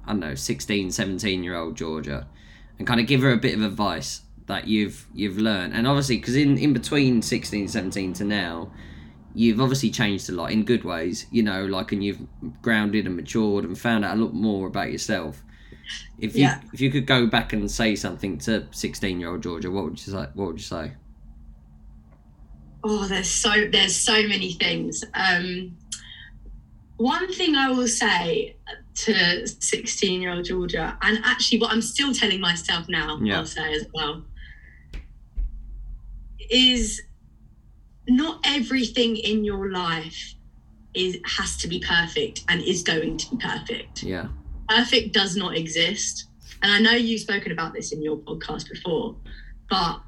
I 0.04 0.12
don't 0.12 0.20
know 0.20 0.34
16, 0.34 0.90
17 0.90 1.44
year 1.44 1.54
old 1.54 1.76
Georgia, 1.76 2.26
and 2.78 2.86
kind 2.86 3.00
of 3.00 3.06
give 3.06 3.20
her 3.22 3.32
a 3.32 3.36
bit 3.36 3.54
of 3.54 3.62
advice 3.62 4.22
that 4.46 4.66
you've 4.66 5.06
you've 5.14 5.38
learned 5.38 5.74
and 5.74 5.86
obviously 5.86 6.16
because 6.16 6.34
in 6.34 6.56
in 6.56 6.72
between 6.72 7.20
16 7.20 7.68
17 7.68 8.14
to 8.14 8.24
now 8.24 8.70
you've 9.38 9.60
obviously 9.60 9.90
changed 9.90 10.28
a 10.28 10.32
lot 10.32 10.50
in 10.50 10.64
good 10.64 10.82
ways 10.84 11.26
you 11.30 11.42
know 11.42 11.64
like 11.66 11.92
and 11.92 12.02
you've 12.02 12.20
grounded 12.60 13.06
and 13.06 13.14
matured 13.16 13.64
and 13.64 13.78
found 13.78 14.04
out 14.04 14.16
a 14.16 14.20
lot 14.20 14.34
more 14.34 14.66
about 14.66 14.90
yourself 14.90 15.42
if 16.18 16.34
you 16.34 16.42
Yeah. 16.42 16.60
if 16.72 16.80
you 16.80 16.90
could 16.90 17.06
go 17.06 17.26
back 17.26 17.52
and 17.52 17.70
say 17.70 17.94
something 17.94 18.38
to 18.38 18.66
16 18.72 19.20
year 19.20 19.30
old 19.30 19.42
georgia 19.42 19.70
what 19.70 19.84
would 19.84 19.92
you 20.06 20.12
say 20.12 20.26
what 20.34 20.46
would 20.48 20.58
you 20.58 20.64
say 20.64 20.92
Oh, 22.84 23.06
there's 23.08 23.28
so 23.28 23.50
there's 23.72 23.96
so 23.96 24.22
many 24.28 24.52
things. 24.52 25.04
Um, 25.12 25.76
one 26.96 27.30
thing 27.32 27.56
I 27.56 27.70
will 27.70 27.88
say 27.88 28.54
to 28.94 29.46
16 29.48 30.22
year 30.22 30.32
old 30.32 30.44
Georgia, 30.44 30.96
and 31.02 31.18
actually 31.24 31.58
what 31.58 31.72
I'm 31.72 31.82
still 31.82 32.14
telling 32.14 32.40
myself 32.40 32.88
now, 32.88 33.18
Yeah. 33.20 33.38
I'll 33.38 33.46
say 33.46 33.74
as 33.74 33.84
well, 33.92 34.22
is 36.50 37.02
not 38.08 38.40
everything 38.44 39.16
in 39.16 39.44
your 39.44 39.70
life 39.70 40.34
is 40.94 41.18
has 41.24 41.56
to 41.58 41.68
be 41.68 41.80
perfect 41.80 42.44
and 42.48 42.62
is 42.62 42.82
going 42.82 43.16
to 43.18 43.30
be 43.30 43.36
perfect. 43.36 44.02
Yeah. 44.02 44.28
Perfect 44.68 45.12
does 45.12 45.36
not 45.36 45.56
exist. 45.56 46.26
And 46.62 46.72
I 46.72 46.78
know 46.80 46.92
you've 46.92 47.20
spoken 47.20 47.52
about 47.52 47.72
this 47.74 47.92
in 47.92 48.02
your 48.02 48.16
podcast 48.16 48.68
before, 48.70 49.16
but 49.70 50.00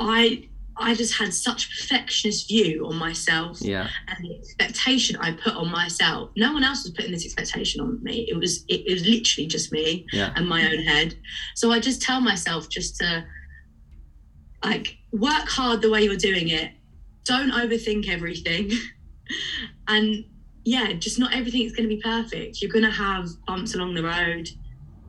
I 0.00 0.48
I 0.74 0.94
just 0.94 1.14
had 1.18 1.34
such 1.34 1.68
perfectionist 1.78 2.48
view 2.48 2.86
on 2.86 2.96
myself 2.96 3.60
Yeah. 3.60 3.88
and 4.08 4.24
the 4.24 4.34
expectation 4.36 5.16
I 5.16 5.32
put 5.32 5.52
on 5.54 5.70
myself. 5.70 6.30
No 6.34 6.54
one 6.54 6.64
else 6.64 6.82
was 6.84 6.92
putting 6.92 7.12
this 7.12 7.26
expectation 7.26 7.82
on 7.82 8.02
me. 8.02 8.26
It 8.30 8.36
was 8.36 8.64
it, 8.68 8.86
it 8.86 8.92
was 8.94 9.06
literally 9.06 9.46
just 9.48 9.70
me 9.70 10.06
Yeah. 10.12 10.32
and 10.34 10.48
my 10.48 10.64
own 10.72 10.82
head. 10.82 11.14
So 11.54 11.70
I 11.70 11.78
just 11.78 12.00
tell 12.00 12.20
myself 12.22 12.70
just 12.70 12.96
to 12.96 13.24
like 14.64 14.96
work 15.12 15.48
hard 15.48 15.82
the 15.82 15.90
way 15.90 16.02
you're 16.04 16.16
doing 16.16 16.48
it. 16.48 16.72
Don't 17.24 17.50
overthink 17.52 18.08
everything. 18.08 18.70
and 19.88 20.24
yeah, 20.64 20.92
just 20.92 21.18
not 21.18 21.34
everything 21.34 21.62
is 21.62 21.72
going 21.72 21.88
to 21.88 21.94
be 21.94 22.00
perfect. 22.00 22.60
You're 22.62 22.70
going 22.70 22.84
to 22.84 22.90
have 22.90 23.28
bumps 23.46 23.74
along 23.74 23.94
the 23.94 24.02
road. 24.02 24.48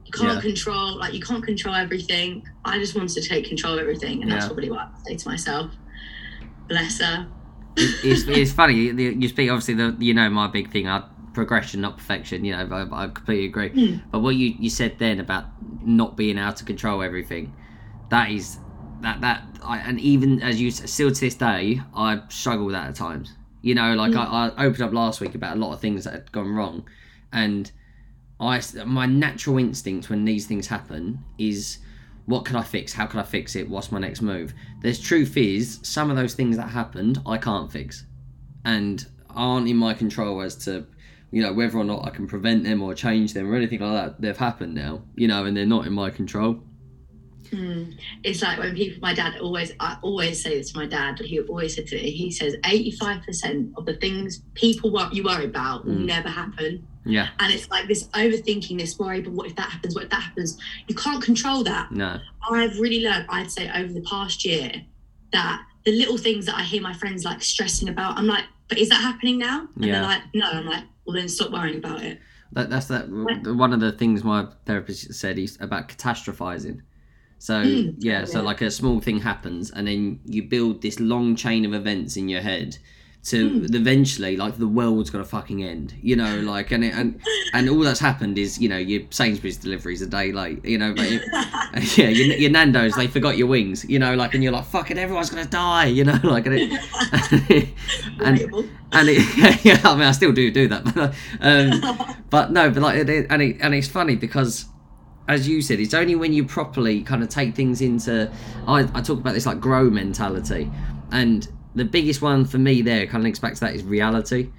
You 0.06 0.12
can't 0.12 0.36
Yeah. 0.36 0.42
control 0.42 0.98
like 0.98 1.14
you 1.14 1.22
can't 1.22 1.44
control 1.44 1.76
everything. 1.76 2.44
I 2.66 2.78
just 2.80 2.96
wanted 2.96 3.14
to 3.22 3.28
take 3.28 3.48
control 3.48 3.74
of 3.74 3.80
everything, 3.80 4.22
and 4.22 4.32
that's 4.32 4.46
probably 4.48 4.70
what 4.70 4.80
I 4.82 4.90
say 5.08 5.16
to 5.16 5.28
myself. 5.28 5.72
Bless 6.68 7.00
her. 7.02 7.28
it's, 7.78 8.28
it's 8.28 8.52
funny 8.62 8.76
you, 8.76 8.94
you 8.94 9.28
speak 9.28 9.50
obviously 9.50 9.74
the 9.74 9.96
you 10.00 10.14
know 10.14 10.30
my 10.30 10.46
big 10.48 10.72
thing 10.72 10.88
I 10.88 11.04
progression 11.34 11.82
not 11.82 11.98
perfection 11.98 12.46
you 12.46 12.56
know 12.56 12.68
I, 12.72 13.06
I 13.06 13.08
completely 13.08 13.46
agree 13.48 13.70
Mm. 13.72 14.02
but 14.12 14.20
what 14.20 14.36
you 14.36 14.54
you 14.60 14.70
said 14.70 15.00
then 15.00 15.20
about 15.20 15.46
not 15.84 16.16
being 16.16 16.38
able 16.38 16.54
to 16.54 16.64
control 16.64 17.02
everything 17.02 17.52
that 18.10 18.30
is 18.30 18.60
that 19.04 19.22
that 19.22 19.44
I, 19.64 19.78
and 19.80 20.00
even 20.00 20.42
as 20.42 20.60
you 20.60 20.72
still 20.72 21.12
to 21.12 21.20
this 21.20 21.36
day 21.36 21.82
I 21.96 22.22
struggle 22.30 22.66
with 22.66 22.74
that 22.74 22.90
at 22.90 22.96
times 22.96 23.34
you 23.62 23.76
know 23.76 23.94
like 23.94 24.12
Mm. 24.12 24.18
I, 24.18 24.52
I 24.58 24.66
opened 24.66 24.82
up 24.82 24.94
last 24.94 25.22
week 25.22 25.36
about 25.36 25.58
a 25.58 25.60
lot 25.60 25.74
of 25.74 25.80
things 25.80 26.04
that 26.06 26.14
had 26.14 26.32
gone 26.32 26.54
wrong 26.54 26.88
and 27.32 27.72
I 28.40 28.62
my 28.86 29.06
natural 29.06 29.58
instinct 29.58 30.10
when 30.10 30.26
these 30.26 30.48
things 30.48 30.68
happen 30.68 31.24
is 31.38 31.80
what 32.26 32.46
can 32.46 32.56
I 32.56 32.64
fix? 32.64 32.94
How 32.94 33.06
can 33.06 33.20
I 33.20 33.24
fix 33.24 33.56
it? 33.56 33.70
What's 33.70 33.92
my 33.92 34.00
next 34.00 34.22
move? 34.22 34.54
There's 34.82 35.00
truth 35.00 35.36
is 35.36 35.80
some 35.84 36.10
of 36.10 36.16
those 36.16 36.34
things 36.34 36.58
that 36.58 36.70
happened 36.70 37.22
I 37.26 37.38
can't 37.38 37.72
fix, 37.72 38.06
and 38.66 39.06
aren't 39.30 39.68
in 39.68 39.78
my 39.78 39.94
control 39.94 40.42
as 40.42 40.56
to, 40.66 40.86
you 41.32 41.42
know, 41.42 41.54
whether 41.54 41.78
or 41.78 41.84
not 41.84 42.06
I 42.06 42.12
can 42.12 42.28
prevent 42.28 42.64
them 42.64 42.82
or 42.82 42.94
change 42.94 43.34
them 43.34 43.52
or 43.52 43.56
anything 43.56 43.80
like 43.80 43.94
that. 43.94 44.22
They've 44.22 44.38
happened 44.38 44.74
now, 44.74 45.02
you 45.16 45.28
know, 45.28 45.46
and 45.46 45.58
they're 45.58 45.66
not 45.66 45.86
in 45.86 45.94
my 45.94 46.10
control. 46.10 46.62
Mm. 47.54 47.96
It's 48.24 48.42
like 48.42 48.58
when 48.60 48.76
people, 48.76 49.00
my 49.02 49.14
dad 49.14 49.38
always, 49.40 49.72
I 49.80 49.98
always 50.02 50.42
say 50.42 50.58
this 50.58 50.72
to 50.72 50.78
my 50.80 50.86
dad. 50.88 51.20
He 51.20 51.40
always 51.42 51.76
said 51.76 51.88
to 51.88 51.96
me, 51.96 52.10
he 52.12 52.32
says, 52.32 52.56
85% 52.64 53.74
of 53.78 53.86
the 53.86 53.94
things 53.96 54.42
people 54.56 54.90
you 55.12 55.24
worry 55.24 55.46
about 55.46 55.86
will 55.86 55.94
Mm. 55.96 56.06
never 56.06 56.30
happen. 56.30 56.88
Yeah, 57.06 57.28
And 57.40 57.54
it's 57.54 57.70
like 57.70 57.88
this 57.90 58.08
overthinking, 58.14 58.78
this 58.80 58.98
worry, 58.98 59.22
but 59.22 59.34
what 59.34 59.48
if 59.48 59.56
that 59.58 59.70
happens? 59.70 59.94
What 59.94 60.06
if 60.06 60.10
that 60.12 60.22
happens? 60.22 60.58
You 60.88 60.96
can't 60.96 61.22
control 61.22 61.62
that. 61.66 61.92
no, 61.92 62.18
I've 62.50 62.80
really 62.80 63.02
learned, 63.04 63.26
I'd 63.30 63.52
say, 63.52 63.70
over 63.76 63.92
the 63.92 64.02
past 64.10 64.46
year 64.46 64.72
that 65.34 65.62
the 65.84 65.92
little 65.92 66.18
things 66.18 66.46
that 66.46 66.56
I 66.56 66.64
hear 66.64 66.82
my 66.82 66.94
friends 66.94 67.26
like 67.26 67.42
stressing 67.44 67.90
about, 67.90 68.18
I'm 68.18 68.26
like, 68.28 68.46
but 68.70 68.78
is 68.78 68.88
that 68.90 69.02
happening 69.02 69.38
now? 69.38 69.68
And 69.76 69.86
Yeah. 69.86 69.94
they're 70.00 70.04
like, 70.04 70.22
no. 70.34 70.50
I'm 70.50 70.66
like, 70.66 70.86
well, 71.06 71.14
then 71.18 71.28
stop 71.28 71.52
worrying 71.52 71.78
about 71.78 72.02
it. 72.04 72.20
that 72.54 72.70
that's 72.70 72.86
that. 72.88 73.10
One 73.10 73.74
of 73.74 73.80
the 73.82 73.92
things 73.92 74.24
my 74.24 74.48
therapist 74.66 75.14
said 75.14 75.38
is 75.38 75.58
about 75.60 75.90
catastrophizing. 75.90 76.82
So 77.44 77.56
Mm, 77.56 77.96
yeah, 77.98 78.24
so 78.24 78.42
like 78.42 78.62
a 78.62 78.72
small 78.72 79.02
thing 79.02 79.20
happens, 79.20 79.70
and 79.70 79.86
then 79.86 80.22
you 80.26 80.44
build 80.44 80.82
this 80.82 80.98
long 81.02 81.36
chain 81.36 81.66
of 81.66 81.74
events 81.74 82.16
in 82.16 82.30
your 82.30 82.40
head 82.40 82.78
to 83.32 83.50
Mm. 83.52 83.76
eventually 83.76 84.38
like 84.38 84.58
the 84.58 84.68
world's 84.68 85.10
gonna 85.10 85.26
fucking 85.26 85.62
end, 85.62 85.94
you 86.02 86.16
know, 86.16 86.40
like 86.40 86.72
and 86.72 86.86
it, 86.86 86.94
and 86.96 87.20
and 87.54 87.70
all 87.70 87.80
that's 87.82 88.00
happened 88.00 88.38
is 88.38 88.60
you 88.62 88.70
know 88.70 88.78
your 88.78 89.02
Sainsbury's 89.10 89.58
deliveries 89.58 90.02
a 90.02 90.08
day 90.08 90.32
late, 90.32 90.64
you 90.64 90.78
know, 90.78 90.94
but 90.94 91.06
it, 91.06 91.22
yeah, 91.98 92.08
your, 92.08 92.28
your 92.38 92.50
Nando's 92.52 92.96
they 92.96 93.08
forgot 93.08 93.38
your 93.38 93.48
wings, 93.48 93.84
you 93.90 94.00
know, 94.00 94.16
like 94.16 94.34
and 94.36 94.42
you're 94.42 94.54
like 94.54 94.66
fucking 94.66 94.98
everyone's 94.98 95.30
gonna 95.30 95.44
die, 95.46 95.88
you 95.88 96.06
know, 96.06 96.18
like 96.24 96.46
and 96.46 96.56
it, 96.56 96.80
and 98.24 98.40
and 98.94 99.10
it, 99.10 99.66
yeah, 99.66 99.82
I 99.84 99.96
mean 99.96 100.04
I 100.08 100.12
still 100.14 100.32
do 100.32 100.50
do 100.50 100.70
that, 100.70 100.84
but 100.96 101.14
um, 101.42 101.72
but 102.30 102.52
no, 102.52 102.70
but 102.72 102.82
like, 102.82 103.00
and 103.30 103.42
it, 103.42 103.58
and 103.60 103.74
it's 103.76 103.88
funny 103.90 104.16
because, 104.16 104.66
as 105.28 105.48
you 105.48 105.62
said, 105.62 105.80
it's 105.80 105.94
only 105.94 106.16
when 106.16 106.34
you 106.34 106.46
properly 106.46 107.02
kind 107.02 107.24
of 107.24 107.30
take 107.30 107.56
things 107.56 107.82
into. 107.82 108.32
I, 108.68 108.82
I 108.94 109.02
talk 109.02 109.20
about 109.20 109.34
this 109.34 109.46
like 109.46 109.60
grow 109.60 109.90
mentality, 109.90 110.70
and 111.12 111.48
the 111.76 111.86
biggest 111.86 112.22
one 112.22 112.46
for 112.46 112.58
me 112.58 112.82
there 112.82 113.06
kind 113.06 113.18
of 113.18 113.24
links 113.24 113.40
back 113.40 113.54
to 113.56 113.60
that 113.62 113.76
is 113.76 113.84
reality, 113.84 114.50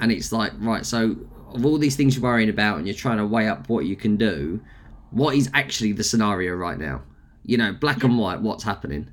and 0.00 0.12
it's 0.12 0.32
like 0.32 0.52
right, 0.58 0.84
so 0.84 1.16
of 1.54 1.64
all 1.66 1.78
these 1.78 1.96
things 1.96 2.16
you're 2.16 2.22
worrying 2.22 2.50
about, 2.50 2.78
and 2.78 2.86
you're 2.86 2.94
trying 2.94 3.18
to 3.18 3.26
weigh 3.26 3.48
up 3.48 3.68
what 3.68 3.86
you 3.86 3.96
can 3.96 4.16
do, 4.16 4.60
what 5.10 5.34
is 5.34 5.50
actually 5.54 5.92
the 5.92 6.04
scenario 6.04 6.54
right 6.54 6.78
now? 6.78 7.02
You 7.44 7.56
know, 7.56 7.72
black 7.72 8.04
and 8.04 8.18
white, 8.18 8.40
what's 8.40 8.62
happening? 8.62 9.10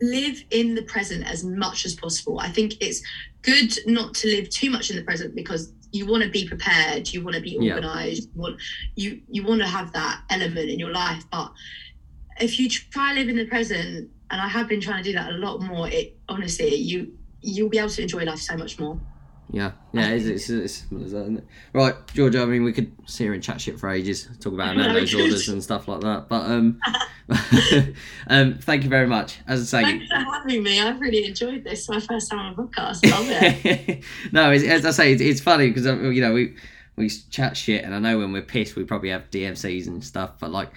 live 0.00 0.44
in 0.50 0.74
the 0.74 0.82
present 0.82 1.24
as 1.26 1.44
much 1.44 1.84
as 1.84 1.94
possible. 1.94 2.38
I 2.40 2.50
think 2.50 2.74
it's 2.80 3.02
good 3.42 3.72
not 3.86 4.14
to 4.16 4.28
live 4.28 4.50
too 4.50 4.70
much 4.70 4.90
in 4.90 4.96
the 4.96 5.02
present 5.02 5.34
because 5.34 5.72
you 5.94 6.04
want 6.06 6.24
to 6.24 6.28
be 6.28 6.46
prepared, 6.46 7.12
you 7.12 7.22
want 7.22 7.36
to 7.36 7.40
be 7.40 7.50
Yeah. 7.60 7.74
organized, 7.74 8.28
you 8.34 8.40
want 8.42 8.60
you 8.96 9.20
you 9.28 9.42
want 9.44 9.60
to 9.60 9.66
have 9.66 9.92
that 9.92 10.22
element 10.28 10.68
in 10.68 10.78
your 10.78 10.90
life. 10.90 11.24
But 11.30 11.52
if 12.40 12.58
you 12.58 12.68
try 12.68 13.14
to 13.14 13.20
live 13.20 13.28
in 13.28 13.36
the 13.36 13.46
present, 13.46 14.10
and 14.30 14.40
I 14.40 14.48
have 14.48 14.68
been 14.68 14.80
trying 14.80 15.02
to 15.04 15.08
do 15.10 15.14
that 15.16 15.30
a 15.30 15.36
lot 15.36 15.60
more, 15.62 15.88
it 15.88 16.16
honestly 16.28 16.74
you 16.74 17.16
you'll 17.42 17.68
be 17.68 17.78
able 17.78 17.90
to 17.90 18.02
enjoy 18.02 18.24
life 18.24 18.40
so 18.40 18.56
much 18.56 18.78
more. 18.80 18.98
Yeah, 19.54 19.70
yeah, 19.92 20.08
it's, 20.08 20.26
it's, 20.26 20.50
it's 20.50 20.74
simple 20.74 21.04
as 21.04 21.12
that, 21.12 21.22
isn't 21.22 21.38
it? 21.38 21.46
Right, 21.72 21.94
Georgia. 22.12 22.42
I 22.42 22.44
mean, 22.44 22.64
we 22.64 22.72
could 22.72 22.90
sit 23.06 23.22
here 23.22 23.34
and 23.34 23.42
chat 23.42 23.60
shit 23.60 23.78
for 23.78 23.88
ages, 23.88 24.28
talk 24.40 24.52
about 24.52 24.74
we 24.76 24.82
orders 24.82 25.48
and 25.48 25.62
stuff 25.62 25.86
like 25.86 26.00
that. 26.00 26.28
But 26.28 26.50
um, 26.50 26.80
um, 28.26 28.58
thank 28.58 28.82
you 28.82 28.90
very 28.90 29.06
much. 29.06 29.38
As 29.46 29.60
I 29.60 29.82
say, 29.82 29.84
Thanks 29.84 30.08
for 30.08 30.16
having 30.16 30.64
me. 30.64 30.80
I've 30.80 31.00
really 31.00 31.24
enjoyed 31.26 31.62
this. 31.62 31.80
It's 31.80 31.88
my 31.88 32.00
first 32.00 32.32
time 32.32 32.40
on 32.40 32.52
a 32.52 32.56
podcast. 32.56 33.08
Love 33.08 33.26
it. 33.28 34.02
no, 34.32 34.50
it's, 34.50 34.64
as 34.64 34.84
I 34.84 34.90
say, 34.90 35.12
it's, 35.12 35.22
it's 35.22 35.40
funny 35.40 35.68
because 35.68 35.84
you 35.84 36.20
know 36.20 36.32
we 36.32 36.56
we 36.96 37.08
chat 37.08 37.56
shit, 37.56 37.84
and 37.84 37.94
I 37.94 38.00
know 38.00 38.18
when 38.18 38.32
we're 38.32 38.42
pissed, 38.42 38.74
we 38.74 38.82
probably 38.82 39.10
have 39.10 39.30
DMCs 39.30 39.86
and 39.86 40.02
stuff, 40.02 40.32
but 40.40 40.50
like 40.50 40.72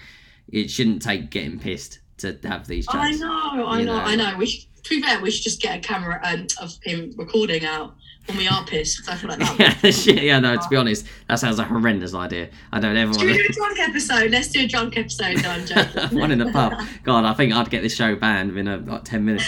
it 0.52 0.70
shouldn't 0.70 1.02
take 1.02 1.30
getting 1.30 1.58
pissed 1.58 1.98
to 2.18 2.38
have 2.44 2.68
these 2.68 2.86
chats. 2.86 2.96
I 2.96 3.10
know, 3.10 3.66
I 3.66 3.82
know, 3.82 3.96
know. 3.96 4.04
I 4.04 4.14
know. 4.14 4.36
We 4.38 4.46
should, 4.46 4.66
to 4.84 4.90
be 4.90 5.02
fair, 5.02 5.20
we 5.20 5.32
should 5.32 5.42
just 5.42 5.60
get 5.60 5.78
a 5.78 5.80
camera 5.80 6.20
um, 6.22 6.46
of 6.60 6.78
him 6.84 7.12
recording 7.16 7.64
out 7.64 7.96
when 8.28 8.36
we 8.38 8.46
are 8.48 8.64
pissed. 8.64 8.98
'cause 9.04 9.08
I 9.08 9.16
feel 9.16 9.30
like 9.30 9.38
that. 9.38 9.78
yeah, 9.82 9.90
shit. 9.90 10.22
Yeah, 10.28 10.38
no. 10.40 10.56
To 10.56 10.68
be 10.68 10.76
honest, 10.76 11.06
that 11.28 11.36
sounds 11.38 11.58
a 11.58 11.64
horrendous 11.64 12.14
idea. 12.14 12.48
I 12.72 12.80
don't 12.80 12.96
ever 12.96 13.10
want 13.10 13.22
do 13.22 13.28
a 13.28 13.52
drunk 13.52 13.78
episode? 13.78 14.30
Let's 14.30 14.48
do 14.48 14.60
a 14.60 14.66
drunk 14.66 14.96
episode. 14.96 15.42
No, 15.42 15.50
I'm 15.50 15.66
joking. 15.66 16.18
one 16.18 16.30
in 16.30 16.38
the 16.38 16.50
pub. 16.52 16.74
God, 17.04 17.24
I 17.24 17.34
think 17.34 17.52
I'd 17.54 17.70
get 17.70 17.82
this 17.82 17.94
show 17.96 18.14
banned 18.16 18.50
within 18.50 18.68
a, 18.68 18.76
like 18.78 19.04
ten 19.04 19.24
minutes. 19.24 19.46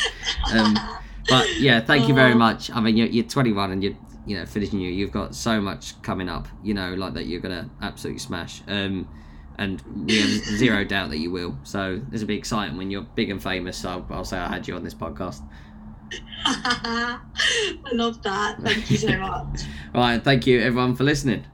Um, 0.53 0.77
but 1.29 1.47
yeah, 1.61 1.81
thank 1.81 2.09
you 2.09 2.15
very 2.15 2.33
Oh. 2.33 2.39
much. 2.39 2.71
I 2.71 2.81
mean, 2.81 2.97
you're, 2.97 3.07
you're 3.09 3.25
21 3.25 3.71
and 3.73 3.85
you're 3.85 3.95
you 4.27 4.37
know 4.39 4.47
finishing 4.47 4.81
you. 4.81 4.91
You've 4.91 5.13
got 5.13 5.35
so 5.35 5.61
much 5.61 6.01
coming 6.03 6.29
up. 6.29 6.49
You 6.63 6.75
know, 6.75 6.95
like 6.95 7.15
that 7.15 7.27
you're 7.27 7.41
gonna 7.41 7.69
absolutely 7.83 8.21
smash. 8.21 8.63
Um, 8.69 9.09
and 9.59 9.83
we 10.07 10.19
have 10.21 10.31
zero 10.59 10.85
doubt 10.85 11.11
that 11.11 11.19
you 11.19 11.31
will. 11.31 11.59
So 11.65 12.01
this 12.09 12.21
will 12.23 12.29
be 12.29 12.37
exciting 12.37 12.79
when 12.79 12.91
you're 12.91 13.03
big 13.03 13.29
and 13.31 13.43
famous. 13.43 13.77
So 13.77 14.07
I'll 14.11 14.25
say 14.25 14.39
I 14.39 14.49
had 14.49 14.67
you 14.67 14.75
on 14.75 14.83
this 14.85 14.95
podcast. 14.95 15.43
I 16.45 17.21
love 17.93 18.23
that. 18.23 18.61
Thank 18.63 18.91
you 18.91 18.97
so 18.97 19.17
much. 19.19 19.61
Right, 19.95 20.23
thank 20.23 20.47
you 20.47 20.61
everyone 20.61 20.97
for 20.97 21.05
listening. 21.05 21.45